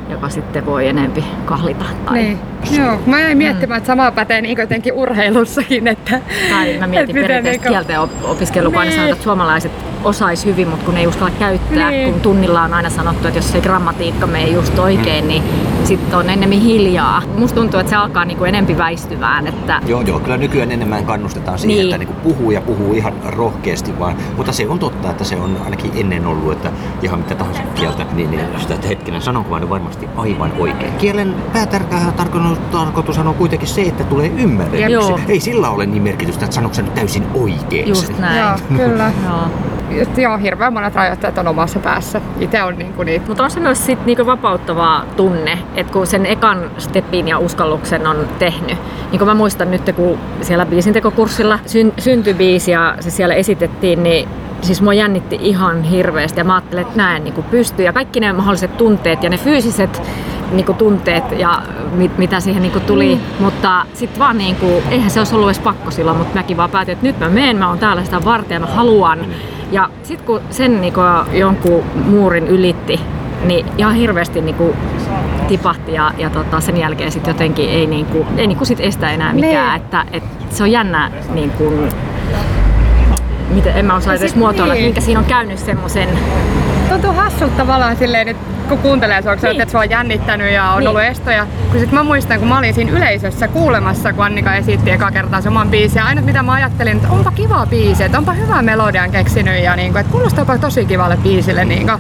joka 0.10 0.30
sitten 0.30 0.66
voi 0.66 0.88
enempi 0.88 1.24
kahlita. 1.46 1.86
Tai, 2.06 2.14
Niin. 2.14 2.40
Joo, 2.78 3.00
mä 3.06 3.20
jäin 3.22 3.38
miettimään, 3.38 3.78
että 3.78 3.88
sama 3.88 4.12
pätee 4.12 4.42
niin 4.42 4.58
jotenkin 4.58 4.94
urheilussakin. 4.94 5.88
Että, 5.88 6.20
tai 6.50 6.78
mä 6.80 6.88
mietin 6.88 7.18
että 7.18 7.28
perinteistä 7.28 7.70
kieltä 7.70 8.02
op- 8.02 8.10
opiskelua, 8.24 8.82
Niin. 8.82 8.92
sanotaan, 8.92 9.12
että 9.12 9.24
suomalaiset 9.24 9.72
osais 10.04 10.46
hyvin, 10.46 10.68
mutta 10.68 10.86
kun 10.86 10.98
ei 10.98 11.08
uskalla 11.08 11.34
käyttää, 11.40 11.92
Niin. 11.92 12.12
kun 12.12 12.22
tunnilla 12.22 12.62
on 12.62 12.74
aina 12.74 12.90
sanottu, 12.90 13.28
että 13.28 13.38
jos 13.38 13.56
ei 13.56 13.62
grammatiikka 13.62 14.28
mene 14.28 14.48
just 14.48 14.80
oikein, 14.80 15.28
niin 15.28 15.44
sitten 15.84 16.20
on 16.20 16.30
enemmän 16.30 16.60
hiljaa. 16.60 17.22
Musta 17.38 17.56
tuntuu, 17.56 17.80
että 17.80 17.90
se 17.90 17.96
alkaa 17.96 18.26
niinku 18.26 18.44
enempi 18.44 18.78
väistyvään, 18.78 19.48
että 19.48 19.82
Joo, 19.88 20.02
joo, 20.02 20.20
kyllä 20.20 20.38
nykyään 20.38 20.72
enemmän 20.72 21.06
kannustetaan 21.06 21.60
siihen, 21.60 21.78
Niin. 21.78 21.94
että 21.94 21.98
niin 22.06 22.16
puhuu 22.24 22.52
ja 22.52 22.62
puhuu 22.62 22.94
ihan 22.94 23.14
rohkeasti 23.26 24.00
vaan. 24.00 24.16
Mutta 24.38 24.52
se 24.52 24.68
on 24.68 24.80
totta, 24.80 25.10
että 25.10 25.24
se 25.24 25.36
on 25.36 25.58
ainakin 25.66 25.92
ennen 25.96 26.26
ollut, 26.28 26.52
että 26.52 26.72
ihan 27.02 27.20
mitä 27.20 27.36
tahansa 27.36 27.62
kieltä, 27.76 28.06
niin, 28.14 28.32
niin 28.32 28.46
sitä, 28.58 28.74
että 28.74 28.88
hetkinen, 28.88 29.22
sanonko 29.22 29.60
nyt 29.60 29.70
varmasti 29.70 30.08
aivan 30.16 30.52
oikein. 30.60 30.94
Kielen 30.94 31.36
päätärkää 31.54 32.12
tarkoitus, 32.18 32.58
tarkoitus 32.72 33.18
on 33.18 33.36
kuitenkin 33.36 33.68
se, 33.68 33.82
että 33.82 34.04
tulee 34.04 34.28
ymmärretyksi. 34.38 35.14
Ei 35.28 35.40
sillä 35.40 35.70
ole 35.70 35.86
niin 35.86 36.04
merkitystä, 36.04 36.46
että 36.46 36.56
sanonko 36.56 36.78
nyt 36.82 36.94
täysin 36.96 37.24
oikein. 37.34 37.88
just 37.88 38.18
näin. 38.20 38.40
Joo, 38.40 38.78
kyllä. 38.78 39.12
Joo. 39.30 39.42
Just, 40.00 40.18
joo, 40.18 40.38
hirveän 40.38 40.74
monet 40.74 40.96
rajoitteet 40.96 41.38
on 41.38 41.48
omassa 41.48 41.80
päässä. 41.80 42.22
Itse 42.40 42.64
on 42.64 42.78
niin 42.78 42.94
kuin 42.94 43.06
niitä. 43.06 43.28
Mutta 43.28 43.44
on 43.44 43.52
se 43.52 43.60
myös 43.60 43.86
sit 43.86 44.06
niinku 44.06 44.26
vapauttava 44.26 45.04
tunne, 45.18 45.60
että 45.76 45.94
kun 45.94 46.08
sen 46.08 46.26
ekan 46.26 46.72
stepin 46.78 47.28
ja 47.28 47.40
uskalluksen 47.40 48.08
on 48.08 48.28
tehnyt. 48.40 48.78
Niin 49.12 49.20
kuin 49.20 49.28
mä 49.28 49.34
muistan 49.34 49.72
nyt, 49.72 49.82
kun 49.96 50.18
siellä 50.42 50.66
biisintekokurssilla 50.66 51.60
syn, 51.66 51.94
syntyi 52.00 52.34
biisi 52.34 52.72
ja 52.72 52.96
se 53.00 53.10
siellä 53.10 53.36
esitettiin, 53.36 54.04
niin 54.04 54.30
siis 54.62 54.82
mua 54.82 54.94
jännitti 54.94 55.38
ihan 55.42 55.84
hirveästi 55.84 56.40
ja 56.40 56.44
mä 56.44 56.56
ajattelin, 56.56 56.82
että 56.82 56.98
näen 56.98 57.24
niin 57.24 57.44
pystyy 57.52 57.86
ja 57.86 57.94
kaikki 57.94 58.20
ne 58.20 58.34
mahdolliset 58.34 58.78
tunteet 58.78 59.24
ja 59.24 59.30
ne 59.30 59.38
fyysiset 59.38 60.02
niin 60.52 60.66
kuin 60.66 60.78
tunteet 60.78 61.24
ja 61.40 61.62
mit, 61.92 62.18
mitä 62.18 62.40
siihen 62.40 62.62
niin 62.62 62.72
kuin 62.72 62.86
tuli, 62.86 63.16
mm. 63.16 63.44
mutta 63.44 63.86
sitten 63.94 64.20
vaan 64.20 64.38
niin 64.38 64.56
kuin, 64.56 64.84
eihän 64.90 65.10
se 65.10 65.20
olisi 65.20 65.36
ollut 65.36 65.48
edes 65.48 65.60
pakko 65.60 65.92
silloin, 65.92 66.18
mutta 66.18 66.36
mäkin 66.36 66.58
vaan 66.58 66.70
päätin, 66.70 66.94
että 66.94 67.06
nyt 67.06 67.20
mä 67.20 67.30
menen, 67.30 67.58
mä 67.58 67.70
oon 67.70 67.80
täällä 67.80 68.04
sitä 68.04 68.26
varten 68.26 68.56
ja 68.56 68.60
mä 68.60 68.66
haluan. 68.66 69.20
Ja 69.72 69.90
sitten 70.04 70.26
kun 70.26 70.42
sen 70.50 70.82
niin 70.82 70.94
kuin 70.94 71.06
jonkun 71.40 71.84
muurin 71.96 72.48
ylitti, 72.48 73.00
niin 73.46 73.66
ihan 73.78 73.96
hirveästi 73.96 74.42
niin 74.42 74.56
kuin 74.56 74.74
tipahti 75.52 75.94
ja, 75.94 76.12
ja 76.18 76.30
tota, 76.30 76.60
sen 76.60 76.78
jälkeen 76.78 77.12
sitten 77.12 77.32
jotenkin 77.32 77.70
ei, 77.70 77.88
niin 77.88 78.06
kuin, 78.06 78.28
ei 78.38 78.48
niin 78.48 78.58
kuin 78.58 78.68
sit 78.68 78.80
estä 78.80 79.12
enää 79.12 79.34
mikään. 79.34 79.70
Ne. 79.70 79.76
Että, 79.76 80.06
että 80.12 80.56
se 80.56 80.64
on 80.64 80.72
jännä 80.72 81.12
niin 81.34 81.52
kuin, 81.52 81.90
miten, 83.50 83.78
en 83.78 83.86
mä 83.86 83.96
osaa 83.96 84.14
edes 84.14 84.36
muotoilla, 84.36 84.74
niin. 84.74 84.86
minkä 84.86 85.02
siinä 85.02 85.20
on 85.20 85.26
käynyt 85.26 85.60
semmoisen... 85.60 86.10
Tuntuu 86.90 87.14
hassulta 87.14 87.58
tavallaan 87.58 87.96
silleen, 87.96 88.28
että 88.28 88.44
kun 88.70 88.78
kuuntelee 88.78 89.22
sua, 89.22 89.36
niin. 89.36 89.62
että 89.62 89.72
sua 89.72 89.80
on 89.80 89.90
jännittänyt 89.90 90.52
ja 90.52 90.70
on 90.70 90.80
niin. 90.80 90.88
ollut 90.88 91.02
estoja. 91.02 91.48
Kun 91.72 91.80
sit 91.80 91.92
mä 91.92 92.04
muistan, 92.04 92.40
kun 92.40 92.48
mä 92.48 92.58
olin 92.58 92.74
siinä 92.74 92.92
yleisössä 92.92 93.48
kuulemassa, 93.48 94.14
kun 94.14 94.26
Annika 94.26 94.56
esitti 94.56 94.92
eka 94.92 95.12
kertaa 95.12 95.42
oman 95.48 95.70
biisin. 95.70 96.00
Ja 96.00 96.06
ainut 96.06 96.26
mitä 96.26 96.44
mä 96.44 96.54
ajattelin, 96.54 96.98
että 96.98 97.10
onpa 97.10 97.32
kiva 97.32 97.68
biisi, 97.70 98.04
että 98.04 98.18
onpa 98.18 98.34
hyvä 98.34 98.62
melodian 98.62 99.12
keksinyt 99.12 99.64
ja 99.64 99.76
niin 99.76 99.92
kuin, 99.92 100.00
että 100.00 100.12
kuulostaapa 100.12 100.58
tosi 100.58 100.86
kivalle 100.86 101.18
biisille. 101.18 101.66
Niin. 101.66 101.88
Kuin. 101.88 102.00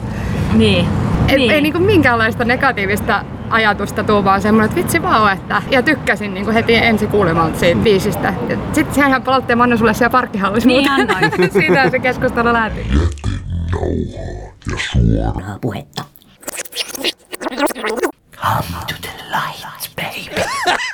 niin. 0.53 0.87
Et 1.27 1.37
niin. 1.37 1.51
Ei 1.51 1.61
niin 1.61 1.73
kuin 1.73 1.83
minkäänlaista 1.83 2.45
negatiivista 2.45 3.23
ajatusta 3.51 4.03
tuu 4.03 4.23
vaan 4.23 4.41
semmoinen, 4.41 4.69
että 4.69 4.75
vitsi 4.75 5.01
vaan, 5.01 5.33
että... 5.33 5.61
Ja 5.71 5.81
tykkäsin 5.81 6.33
niin 6.33 6.45
kuin 6.45 6.53
heti 6.53 6.75
ensi 6.75 7.07
kuulemalta 7.07 7.59
siitä 7.59 7.81
biisistä. 7.81 8.33
Sitten 8.73 8.95
sehän 8.95 9.21
palautti 9.21 9.55
Mannu 9.55 9.77
sulle 9.77 9.93
siellä 9.93 10.09
parkkihallissa. 10.09 10.67
Niin 10.67 10.91
annoin. 10.91 11.51
Siitä 11.51 11.89
se 11.89 11.99
keskustelu 11.99 12.53
lähti. 12.53 12.79
Jätin 12.79 13.41
nauhaa 14.69 15.25
ja 15.25 15.31
suoraa 15.31 15.59
puhetta. 15.61 16.03
Come 18.35 18.85
to 18.87 18.95
the 19.01 19.11
light, 19.31 19.95
baby. 19.95 20.41